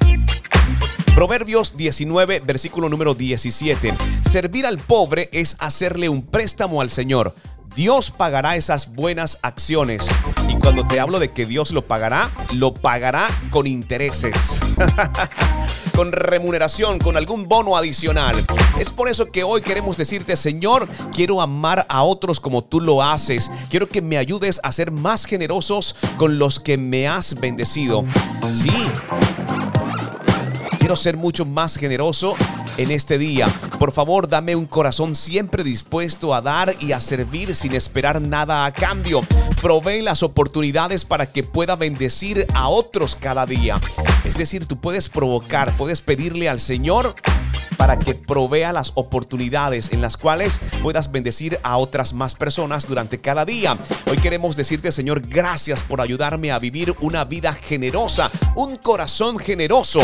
Proverbios 1.14 1.76
19, 1.76 2.40
versículo 2.40 2.88
número 2.88 3.14
17. 3.14 3.94
Servir 4.28 4.66
al 4.66 4.78
pobre 4.78 5.28
es 5.30 5.56
hacerle 5.60 6.08
un 6.08 6.26
préstamo 6.26 6.80
al 6.80 6.90
Señor. 6.90 7.36
Dios 7.76 8.10
pagará 8.10 8.56
esas 8.56 8.92
buenas 8.92 9.38
acciones. 9.42 10.08
Y 10.48 10.56
cuando 10.56 10.82
te 10.82 10.98
hablo 10.98 11.20
de 11.20 11.30
que 11.30 11.46
Dios 11.46 11.70
lo 11.70 11.82
pagará, 11.82 12.32
lo 12.52 12.74
pagará 12.74 13.28
con 13.50 13.68
intereses. 13.68 14.60
con 15.96 16.12
remuneración, 16.12 16.98
con 16.98 17.16
algún 17.16 17.48
bono 17.48 17.74
adicional. 17.74 18.44
Es 18.78 18.92
por 18.92 19.08
eso 19.08 19.32
que 19.32 19.44
hoy 19.44 19.62
queremos 19.62 19.96
decirte, 19.96 20.36
Señor, 20.36 20.86
quiero 21.10 21.40
amar 21.40 21.86
a 21.88 22.02
otros 22.02 22.38
como 22.38 22.62
tú 22.62 22.82
lo 22.82 23.02
haces. 23.02 23.50
Quiero 23.70 23.88
que 23.88 24.02
me 24.02 24.18
ayudes 24.18 24.60
a 24.62 24.72
ser 24.72 24.90
más 24.90 25.24
generosos 25.24 25.96
con 26.18 26.38
los 26.38 26.60
que 26.60 26.76
me 26.76 27.08
has 27.08 27.40
bendecido. 27.40 28.04
Sí. 28.52 28.70
Quiero 30.86 30.94
ser 30.94 31.16
mucho 31.16 31.44
más 31.44 31.78
generoso 31.78 32.36
en 32.76 32.92
este 32.92 33.18
día. 33.18 33.48
Por 33.80 33.90
favor, 33.90 34.28
dame 34.28 34.54
un 34.54 34.66
corazón 34.66 35.16
siempre 35.16 35.64
dispuesto 35.64 36.32
a 36.32 36.40
dar 36.40 36.76
y 36.78 36.92
a 36.92 37.00
servir 37.00 37.56
sin 37.56 37.74
esperar 37.74 38.22
nada 38.22 38.64
a 38.64 38.72
cambio. 38.72 39.22
Provee 39.60 40.00
las 40.00 40.22
oportunidades 40.22 41.04
para 41.04 41.26
que 41.26 41.42
pueda 41.42 41.74
bendecir 41.74 42.46
a 42.54 42.68
otros 42.68 43.16
cada 43.16 43.46
día. 43.46 43.80
Es 44.22 44.36
decir, 44.36 44.66
tú 44.66 44.76
puedes 44.76 45.08
provocar, 45.08 45.72
puedes 45.72 46.00
pedirle 46.00 46.48
al 46.48 46.60
Señor 46.60 47.16
para 47.76 47.98
que 47.98 48.14
provea 48.14 48.72
las 48.72 48.92
oportunidades 48.94 49.92
en 49.92 50.00
las 50.00 50.16
cuales 50.16 50.60
puedas 50.84 51.10
bendecir 51.10 51.58
a 51.64 51.78
otras 51.78 52.12
más 52.12 52.36
personas 52.36 52.86
durante 52.86 53.20
cada 53.20 53.44
día. 53.44 53.76
Hoy 54.08 54.18
queremos 54.18 54.54
decirte, 54.54 54.92
Señor, 54.92 55.20
gracias 55.22 55.82
por 55.82 56.00
ayudarme 56.00 56.52
a 56.52 56.60
vivir 56.60 56.94
una 57.00 57.24
vida 57.24 57.52
generosa, 57.52 58.30
un 58.54 58.76
corazón 58.76 59.38
generoso. 59.38 60.00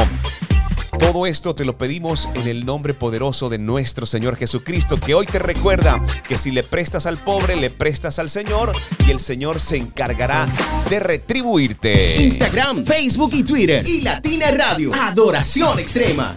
Todo 1.02 1.26
esto 1.26 1.52
te 1.56 1.64
lo 1.64 1.76
pedimos 1.76 2.28
en 2.32 2.46
el 2.46 2.64
nombre 2.64 2.94
poderoso 2.94 3.50
de 3.50 3.58
nuestro 3.58 4.06
Señor 4.06 4.36
Jesucristo, 4.36 4.98
que 4.98 5.14
hoy 5.14 5.26
te 5.26 5.40
recuerda 5.40 6.00
que 6.28 6.38
si 6.38 6.52
le 6.52 6.62
prestas 6.62 7.06
al 7.06 7.18
pobre, 7.18 7.56
le 7.56 7.70
prestas 7.70 8.20
al 8.20 8.30
Señor 8.30 8.70
y 9.04 9.10
el 9.10 9.18
Señor 9.18 9.60
se 9.60 9.78
encargará 9.78 10.46
de 10.88 11.00
retribuirte. 11.00 12.22
Instagram, 12.22 12.84
Facebook 12.84 13.32
y 13.34 13.42
Twitter. 13.42 13.86
Y 13.86 14.02
Latina 14.02 14.52
Radio. 14.52 14.92
Adoración 14.94 15.80
extrema. 15.80 16.36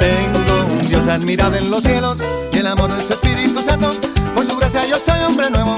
Tengo 0.00 0.74
un 0.74 0.88
Dios 0.88 1.06
admirable 1.06 1.58
en 1.58 1.70
los 1.70 1.82
cielos 1.82 2.18
y 2.50 2.56
el 2.56 2.66
amor 2.66 2.94
de 2.94 3.02
su 3.02 3.12
Espíritu 3.12 3.62
Santo. 3.62 3.92
Por 4.34 4.46
su 4.46 4.56
gracia 4.56 4.86
yo 4.86 4.96
soy 4.96 5.20
hombre 5.20 5.50
nuevo 5.50 5.76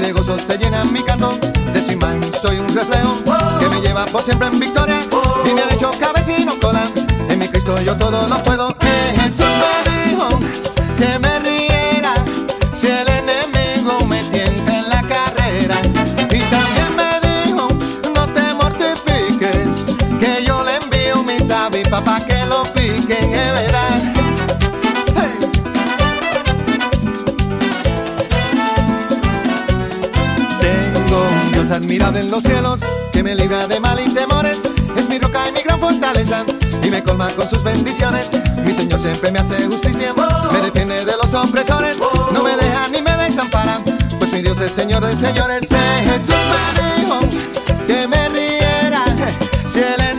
de 0.00 0.12
gozo 0.12 0.38
se 0.38 0.56
llena 0.56 0.84
mi 0.84 1.02
canto. 1.02 1.30
De 1.72 1.80
su 1.80 1.92
imagen 1.92 2.22
soy 2.40 2.58
un 2.58 2.74
reflejo 2.74 3.16
que 3.58 3.68
me 3.68 3.80
lleva 3.80 4.06
por 4.06 4.22
siempre 4.22 4.48
en 4.48 4.58
victoria 4.58 4.98
y 5.44 5.54
me 5.54 5.62
ha 5.62 5.74
hecho 5.74 5.90
cabeza 5.98 6.38
y 6.38 6.44
no 6.44 6.58
cola. 6.58 6.84
En 7.28 7.38
mi 7.38 7.48
Cristo 7.48 7.80
yo 7.80 7.96
todo 7.96 8.26
lo 8.28 8.42
puedo. 8.42 8.79
Admirable 31.90 32.20
en 32.20 32.30
los 32.30 32.44
cielos 32.44 32.80
que 33.10 33.20
me 33.20 33.34
libra 33.34 33.66
de 33.66 33.80
mal 33.80 33.98
y 33.98 34.08
temores. 34.14 34.60
Es 34.96 35.08
mi 35.08 35.18
roca 35.18 35.48
y 35.48 35.52
mi 35.52 35.60
gran 35.62 35.80
fortaleza 35.80 36.44
y 36.84 36.88
me 36.88 37.02
colma 37.02 37.28
con 37.30 37.50
sus 37.50 37.64
bendiciones. 37.64 38.30
Mi 38.64 38.72
Señor 38.72 39.00
siempre 39.00 39.32
me 39.32 39.40
hace 39.40 39.66
justicia, 39.66 40.14
me 40.52 40.60
defiende 40.60 41.04
de 41.04 41.16
los 41.16 41.34
opresores. 41.34 41.96
No 42.32 42.44
me 42.44 42.56
deja 42.56 42.86
ni 42.92 43.02
me 43.02 43.16
desampara, 43.16 43.80
pues 44.20 44.32
mi 44.32 44.40
Dios 44.40 44.60
es 44.60 44.70
Señor 44.70 45.04
de 45.04 45.16
señores. 45.16 45.62
Eh, 45.68 46.04
Jesús 46.04 46.36
me 46.76 47.02
dijo 47.02 47.18
que 47.88 48.06
me 48.06 48.28
riera 48.28 49.04
si 49.68 49.80
el 49.80 50.09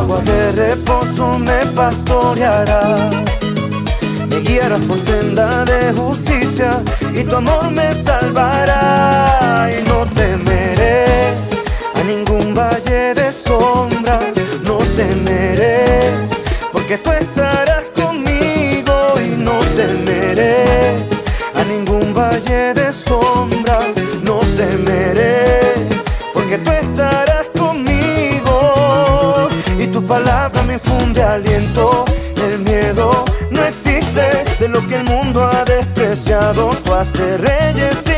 Junto 0.00 0.14
a 0.14 0.16
aguas 0.16 0.24
de 0.24 0.52
reposo 0.52 1.38
me 1.38 1.66
pastorearás. 1.74 3.14
Me 4.28 4.40
guiarás 4.40 4.80
por 4.80 4.98
senda 4.98 5.64
de 5.64 5.92
justicia 5.92 6.82
y 7.14 7.24
tu 7.24 7.36
amor 7.36 7.70
me 7.70 7.92
salvará. 7.94 9.68
Y 9.70 9.88
no 9.88 10.06
temeré 10.06 11.34
despreciado, 37.20 37.26
tú 37.26 37.26
haces 37.26 37.40
reyes 37.40 38.09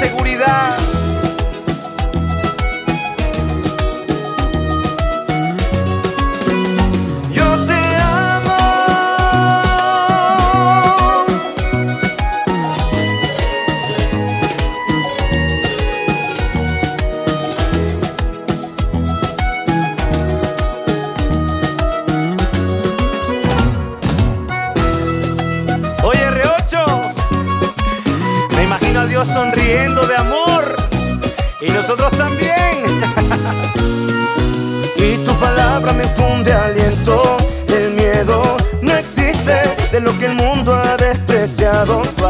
eres 0.00 0.21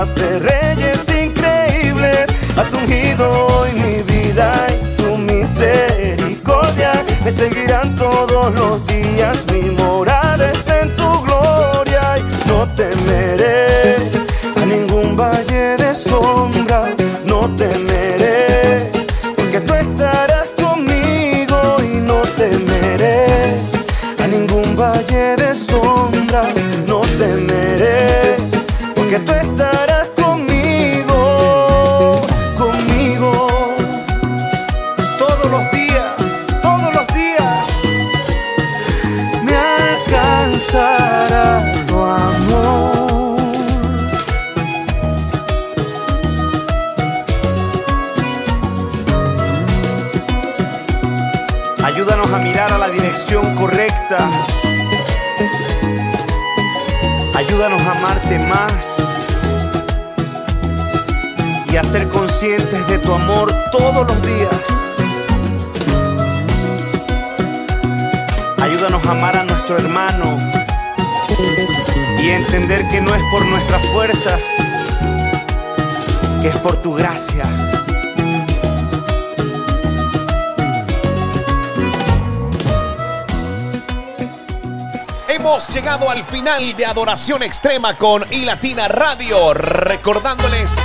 haces 0.03 0.43
reyes 0.43 1.05
increíbles, 1.25 2.27
has 2.57 2.73
ungido 2.73 3.67
en 3.67 3.75
mi 3.77 4.03
vida 4.03 4.67
y 4.69 4.97
tu 5.01 5.17
misericordia. 5.17 6.93
Me 7.25 7.31
seguirán 7.31 7.62
y 61.73 61.77
a 61.79 61.85
ser 61.85 62.07
conscientes 62.09 62.87
de 62.87 62.99
tu 62.99 63.15
amor 63.15 63.51
todos 63.71 64.07
los 64.07 64.23
días. 64.23 64.99
Ayúdanos 68.61 69.05
a 69.07 69.11
amar 69.13 69.37
a 69.39 69.45
nuestro 69.45 69.79
hermano 69.79 70.37
y 72.23 72.31
entender 72.31 72.87
que 72.91 73.01
no 73.01 73.15
es 73.15 73.23
por 73.31 73.47
nuestras 73.47 73.81
fuerzas, 73.87 74.39
que 76.43 76.49
es 76.49 76.57
por 76.59 76.77
tu 76.77 76.93
gracia. 76.93 77.45
Hemos 85.29 85.69
llegado 85.71 86.11
al 86.11 86.23
final 86.25 86.77
de 86.77 86.85
Adoración 86.85 87.43
Extrema 87.43 87.97
con 87.97 88.31
iLatina 88.31 88.89
Radio. 88.89 89.55
Recordándoles 89.55 90.77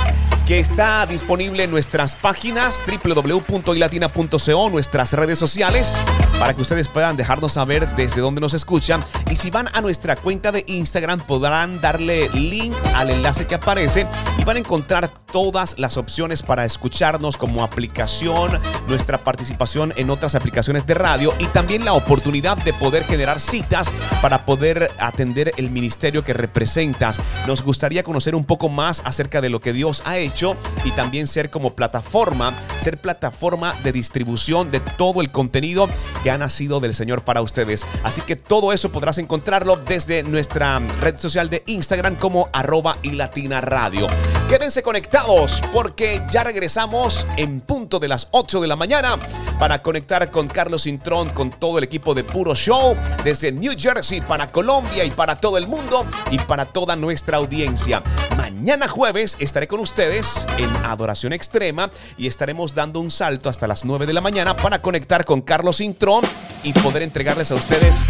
que 0.48 0.58
está 0.60 1.04
disponible 1.04 1.64
en 1.64 1.70
nuestras 1.70 2.16
páginas 2.16 2.82
www.ilatina.co, 3.04 4.70
nuestras 4.70 5.12
redes 5.12 5.38
sociales, 5.38 6.02
para 6.38 6.54
que 6.54 6.62
ustedes 6.62 6.88
puedan 6.88 7.16
dejarnos 7.16 7.54
saber 7.54 7.94
desde 7.94 8.20
dónde 8.20 8.40
nos 8.40 8.54
escuchan. 8.54 9.04
Y 9.30 9.36
si 9.36 9.50
van 9.50 9.68
a 9.72 9.80
nuestra 9.80 10.16
cuenta 10.16 10.52
de 10.52 10.64
Instagram, 10.66 11.20
podrán 11.20 11.80
darle 11.80 12.28
link 12.30 12.74
al 12.94 13.10
enlace 13.10 13.46
que 13.46 13.56
aparece 13.56 14.06
y 14.38 14.44
van 14.44 14.56
a 14.56 14.60
encontrar 14.60 15.10
todas 15.32 15.78
las 15.78 15.96
opciones 15.96 16.42
para 16.42 16.64
escucharnos 16.64 17.36
como 17.36 17.62
aplicación, 17.62 18.60
nuestra 18.88 19.18
participación 19.18 19.92
en 19.96 20.10
otras 20.10 20.34
aplicaciones 20.34 20.86
de 20.86 20.94
radio 20.94 21.34
y 21.38 21.46
también 21.46 21.84
la 21.84 21.92
oportunidad 21.92 22.56
de 22.58 22.72
poder 22.72 23.04
generar 23.04 23.40
citas 23.40 23.92
para 24.22 24.46
poder 24.46 24.90
atender 24.98 25.52
el 25.56 25.70
ministerio 25.70 26.24
que 26.24 26.32
representas. 26.32 27.20
Nos 27.46 27.62
gustaría 27.62 28.02
conocer 28.02 28.34
un 28.34 28.44
poco 28.44 28.68
más 28.68 29.02
acerca 29.04 29.40
de 29.40 29.50
lo 29.50 29.60
que 29.60 29.72
Dios 29.72 30.02
ha 30.06 30.16
hecho 30.16 30.56
y 30.84 30.92
también 30.92 31.26
ser 31.26 31.50
como 31.50 31.74
plataforma, 31.74 32.54
ser 32.78 32.98
plataforma 32.98 33.74
de 33.84 33.92
distribución 33.92 34.70
de 34.70 34.80
todo 34.80 35.20
el 35.20 35.30
contenido 35.30 35.88
que 36.22 36.27
ha 36.30 36.38
nacido 36.38 36.80
del 36.80 36.94
Señor 36.94 37.22
para 37.22 37.42
ustedes. 37.42 37.86
Así 38.02 38.20
que 38.22 38.36
todo 38.36 38.72
eso 38.72 38.90
podrás 38.90 39.18
encontrarlo 39.18 39.76
desde 39.76 40.22
nuestra 40.22 40.78
red 41.00 41.18
social 41.18 41.50
de 41.50 41.62
Instagram 41.66 42.16
como 42.16 42.48
arroba 42.52 42.96
y 43.02 43.12
latina 43.12 43.60
radio. 43.60 44.06
Quédense 44.48 44.82
conectados 44.82 45.62
porque 45.72 46.22
ya 46.30 46.44
regresamos 46.44 47.26
en 47.36 47.60
punto 47.60 47.98
de 47.98 48.08
las 48.08 48.28
8 48.30 48.60
de 48.60 48.68
la 48.68 48.76
mañana 48.76 49.18
para 49.58 49.82
conectar 49.82 50.30
con 50.30 50.48
Carlos 50.48 50.86
Intrón, 50.86 51.28
con 51.30 51.50
todo 51.50 51.78
el 51.78 51.84
equipo 51.84 52.14
de 52.14 52.24
Puro 52.24 52.54
Show, 52.54 52.96
desde 53.24 53.52
New 53.52 53.74
Jersey 53.76 54.20
para 54.20 54.50
Colombia 54.50 55.04
y 55.04 55.10
para 55.10 55.36
todo 55.36 55.58
el 55.58 55.66
mundo 55.66 56.06
y 56.30 56.38
para 56.38 56.64
toda 56.64 56.96
nuestra 56.96 57.38
audiencia. 57.38 58.02
Mañana 58.36 58.88
jueves 58.88 59.36
estaré 59.40 59.68
con 59.68 59.80
ustedes 59.80 60.46
en 60.58 60.74
Adoración 60.84 61.32
Extrema 61.32 61.90
y 62.16 62.26
estaremos 62.26 62.74
dando 62.74 63.00
un 63.00 63.10
salto 63.10 63.48
hasta 63.48 63.66
las 63.66 63.84
9 63.84 64.06
de 64.06 64.12
la 64.12 64.20
mañana 64.20 64.56
para 64.56 64.80
conectar 64.80 65.24
con 65.24 65.42
Carlos 65.42 65.80
Intrón 65.80 66.17
y 66.62 66.72
poder 66.72 67.02
entregarles 67.02 67.50
a 67.50 67.54
ustedes 67.54 68.04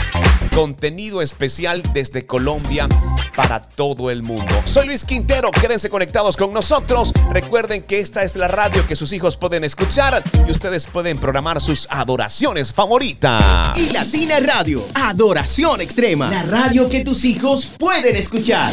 contenido 0.54 1.22
especial 1.22 1.82
desde 1.92 2.26
Colombia 2.26 2.88
para 3.36 3.60
todo 3.60 4.10
el 4.10 4.22
mundo. 4.22 4.52
Soy 4.64 4.86
Luis 4.86 5.04
Quintero, 5.04 5.50
quédense 5.50 5.88
conectados 5.88 6.36
con 6.36 6.52
nosotros. 6.52 7.12
Recuerden 7.30 7.84
que 7.84 8.00
esta 8.00 8.24
es 8.24 8.34
la 8.36 8.48
radio 8.48 8.86
que 8.86 8.96
sus 8.96 9.12
hijos 9.12 9.36
pueden 9.36 9.64
escuchar 9.64 10.22
y 10.46 10.50
ustedes 10.50 10.86
pueden 10.86 11.18
programar 11.18 11.60
sus 11.60 11.86
adoraciones 11.90 12.72
favoritas. 12.72 13.78
Y 13.78 13.90
Latina 13.92 14.40
Radio, 14.40 14.86
Adoración 14.94 15.80
Extrema, 15.80 16.28
la 16.28 16.42
radio 16.42 16.88
que 16.88 17.04
tus 17.04 17.24
hijos 17.24 17.72
pueden 17.78 18.16
escuchar. 18.16 18.72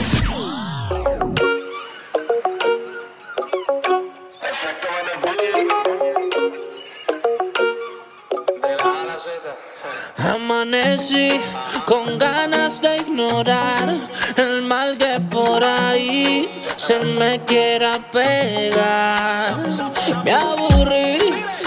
Con 11.86 12.18
ganas 12.18 12.82
de 12.82 12.96
ignorar 12.98 13.98
el 14.38 14.62
mal 14.62 14.98
que 14.98 15.20
por 15.30 15.62
ahí 15.62 16.62
se 16.78 16.98
me 17.00 17.43
quiera 17.43 18.00
pegar. 18.12 19.60
Me 20.24 20.32
aburrí 20.32 21.18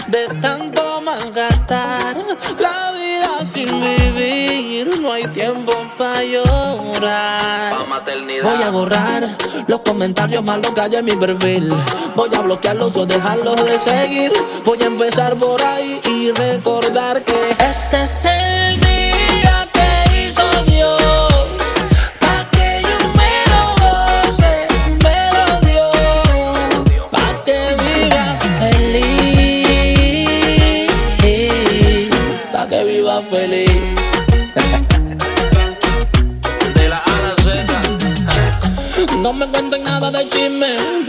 de 0.07 0.29
tanto 0.41 1.03
malgastar 1.03 2.25
la 2.59 2.93
vida 2.93 3.45
sin 3.45 3.69
vivir. 3.69 4.99
No 5.03 5.13
hay 5.13 5.25
tiempo 5.27 5.75
para 5.99 6.25
llorar. 6.25 7.87
Voy 8.43 8.63
a 8.63 8.71
borrar 8.71 9.29
los 9.67 9.81
comentarios 9.81 10.43
malos 10.43 10.73
que 10.73 10.81
hay 10.81 10.97
en 10.97 11.05
mi 11.05 11.17
perfil. 11.17 11.71
Voy 12.17 12.35
a 12.35 12.41
bloquearlos 12.41 12.97
o 12.97 13.05
dejarlos 13.05 13.63
de 13.63 13.79
seguir. 13.79 14.33
Voy 14.65 14.83
a 14.83 14.87
empezar 14.87 15.37
por 15.37 15.63
ahí 15.63 16.01
y 16.07 16.31
recordar 16.33 17.23
que 17.23 17.51
este 17.61 18.05
es 18.05 18.25
el 18.25 18.88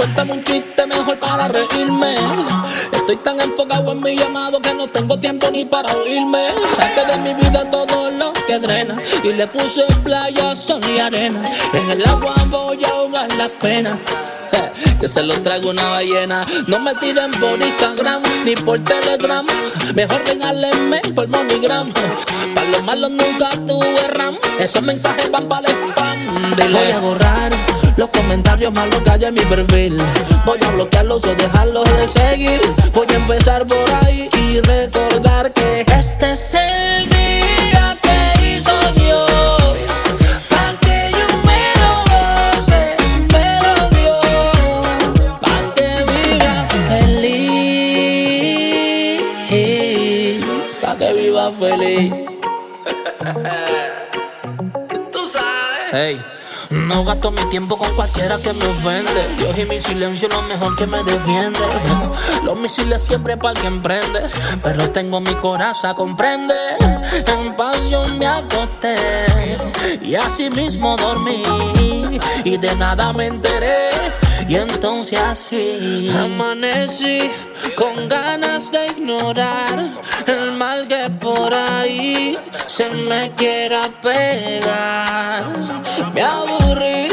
cuéntame 0.10 0.34
un 0.34 0.44
chiste 0.44 0.88
mejor 0.88 1.20
para 1.20 1.48
reírme. 1.48 2.16
Estoy 2.92 3.18
tan 3.18 3.40
enfocado 3.40 3.92
en 3.92 4.02
mi 4.02 4.16
llamado 4.16 4.60
que 4.60 4.74
no 4.74 4.88
tengo 4.88 5.20
tiempo 5.20 5.50
ni 5.52 5.66
para 5.66 5.94
oírme. 5.94 6.48
Saqué 6.76 7.06
de 7.12 7.18
mi 7.18 7.34
vida 7.34 7.70
todo 7.70 8.10
lo 8.10 8.34
que 8.48 8.58
drena 8.60 8.98
y 9.24 9.34
le 9.34 9.46
puse 9.48 9.86
playa, 10.04 10.56
sol 10.56 10.82
y 10.90 11.00
arena. 11.00 11.42
En 11.74 11.92
el 11.92 12.06
agua 12.08 12.34
voy 12.48 12.84
a 12.84 12.90
ahogar 12.90 13.32
la 13.36 13.50
pena. 13.50 14.00
Que 15.00 15.08
se 15.08 15.22
lo 15.22 15.34
traigo 15.42 15.70
una 15.70 15.86
ballena. 15.88 16.46
No 16.68 16.80
me 16.80 16.94
tiren 16.96 17.32
por 17.32 17.62
Instagram 17.62 18.22
ni 18.44 18.56
por 18.56 18.80
Telegram. 18.80 19.46
Mejor 19.96 20.22
regálenme 20.26 21.02
por 21.16 21.28
MoneyGram. 21.28 21.94
Para 22.56 22.70
los 22.70 22.84
malos 22.84 23.12
nunca 23.12 23.50
tuve 23.68 24.08
RAM. 24.10 24.38
Esos 24.60 24.82
mensajes 24.82 25.30
van 25.32 25.48
para 25.48 25.70
el 25.70 25.76
spam. 25.90 26.18
Voy 26.72 26.92
a 26.92 27.00
borrar 27.00 27.79
los 28.00 28.10
comentarios 28.12 28.74
malos 28.74 29.02
en 29.06 29.34
mi 29.34 29.42
perfil. 29.42 29.98
Voy 30.46 30.58
a 30.66 30.72
bloquearlos 30.72 31.26
o 31.26 31.36
dejarlos 31.36 31.84
de 31.98 32.08
seguir. 32.08 32.62
Voy 32.94 33.06
a 33.10 33.16
empezar 33.16 33.68
por 33.68 33.78
ahí 34.06 34.30
y 34.38 34.62
recordar 34.62 35.52
que 35.52 35.82
este 35.82 36.32
es 36.32 36.54
el 36.56 37.10
día 37.10 37.98
que 38.02 38.56
hizo 38.56 38.72
Dios. 38.94 39.30
Pa' 40.48 40.74
que 40.80 41.12
yo 41.12 41.28
me 41.44 41.74
lo 41.82 41.92
goce, 42.14 42.82
me 43.34 43.48
lo 43.68 43.76
dio. 43.98 44.16
Pa' 45.42 45.62
que 45.76 45.90
viva 46.14 46.56
feliz. 46.88 47.60
Pa' 50.82 50.96
que 50.96 51.10
viva 51.14 51.52
feliz. 51.52 52.14
Hey. 55.92 56.39
No 56.70 57.04
gasto 57.04 57.32
mi 57.32 57.42
tiempo 57.50 57.78
con 57.78 57.92
cualquiera 57.96 58.38
que 58.38 58.54
me 58.54 58.66
ofende. 58.66 59.36
Dios 59.38 59.58
y 59.58 59.66
mi 59.66 59.80
silencio 59.80 60.28
es 60.28 60.36
lo 60.36 60.44
mejor 60.44 60.76
que 60.76 60.86
me 60.86 61.04
defiende. 61.04 61.60
Los 62.44 62.60
misiles 62.60 63.02
siempre 63.02 63.38
para 63.38 63.54
el 63.54 63.60
que 63.60 63.68
emprende. 63.68 64.22
Pero 64.64 64.90
tengo 64.92 65.20
mi 65.20 65.34
coraza, 65.36 65.96
comprende. 65.96 66.54
En 67.26 67.56
pasión 67.56 68.20
me 68.20 68.28
acosté. 68.28 68.96
Y 70.04 70.14
así 70.14 70.52
mismo 70.52 70.96
dormí. 70.96 71.42
Y 72.44 72.58
de 72.58 72.76
nada 72.76 73.14
me 73.14 73.28
enteré. 73.28 73.90
Y 74.50 74.56
entonces 74.56 75.20
así 75.20 76.10
amanecí 76.10 77.30
con 77.76 78.10
ganas 78.10 78.72
de 78.72 78.88
ignorar 78.88 79.92
el 80.26 80.54
mal 80.54 80.88
que 80.88 81.08
por 81.22 81.54
ahí 81.54 82.36
se 82.66 82.90
me 82.90 83.32
quiera 83.36 83.84
pegar. 84.02 85.44
Me 86.16 86.24
aburrí 86.24 87.10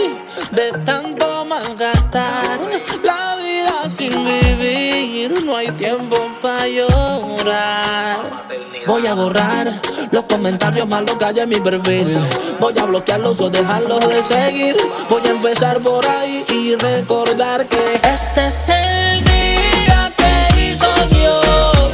de 0.51 0.73
tanto 0.87 1.45
malgastar 1.45 2.59
la 3.03 3.37
vida 3.37 3.91
sin 3.91 4.13
vivir. 4.25 5.45
No 5.45 5.57
hay 5.57 5.69
tiempo 5.73 6.17
para 6.41 6.67
llorar. 6.67 8.46
Voy 8.87 9.05
a 9.07 9.15
borrar 9.15 9.73
los 10.13 10.25
comentarios 10.27 10.89
malos 10.89 11.17
que 11.17 11.25
hay 11.25 11.41
en 11.41 11.49
mi 11.49 11.57
perfil. 11.57 12.17
Voy 12.61 12.79
a 12.79 12.85
bloquearlos 12.85 13.41
o 13.41 13.51
dejarlos 13.51 14.09
de 14.09 14.23
seguir. 14.23 14.77
Voy 15.11 15.23
a 15.27 15.31
empezar 15.31 15.81
por 15.81 16.07
ahí 16.07 16.45
y 16.49 16.77
recordar 16.77 17.67
que 17.67 17.95
este 17.95 18.47
es 18.47 18.69
el 18.69 19.25
día 19.25 20.13
que 20.17 20.71
hizo 20.71 20.87
Dios. 21.09 21.91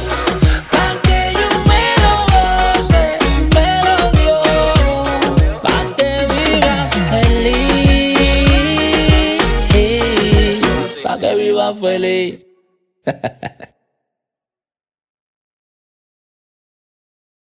Pa' 0.71 0.95
que 1.01 1.33
yo 1.33 1.49
me 1.67 1.95
lo 2.03 2.15
goce, 2.35 3.17
me 3.55 3.69
lo 3.87 3.97
dio. 4.19 4.37
Pa' 5.63 5.83
que 5.97 6.11
viva 6.29 6.75
feliz. 7.09 8.21
Pa' 11.03 11.17
que 11.17 11.35
viva 11.35 11.73
feliz. 11.73 12.45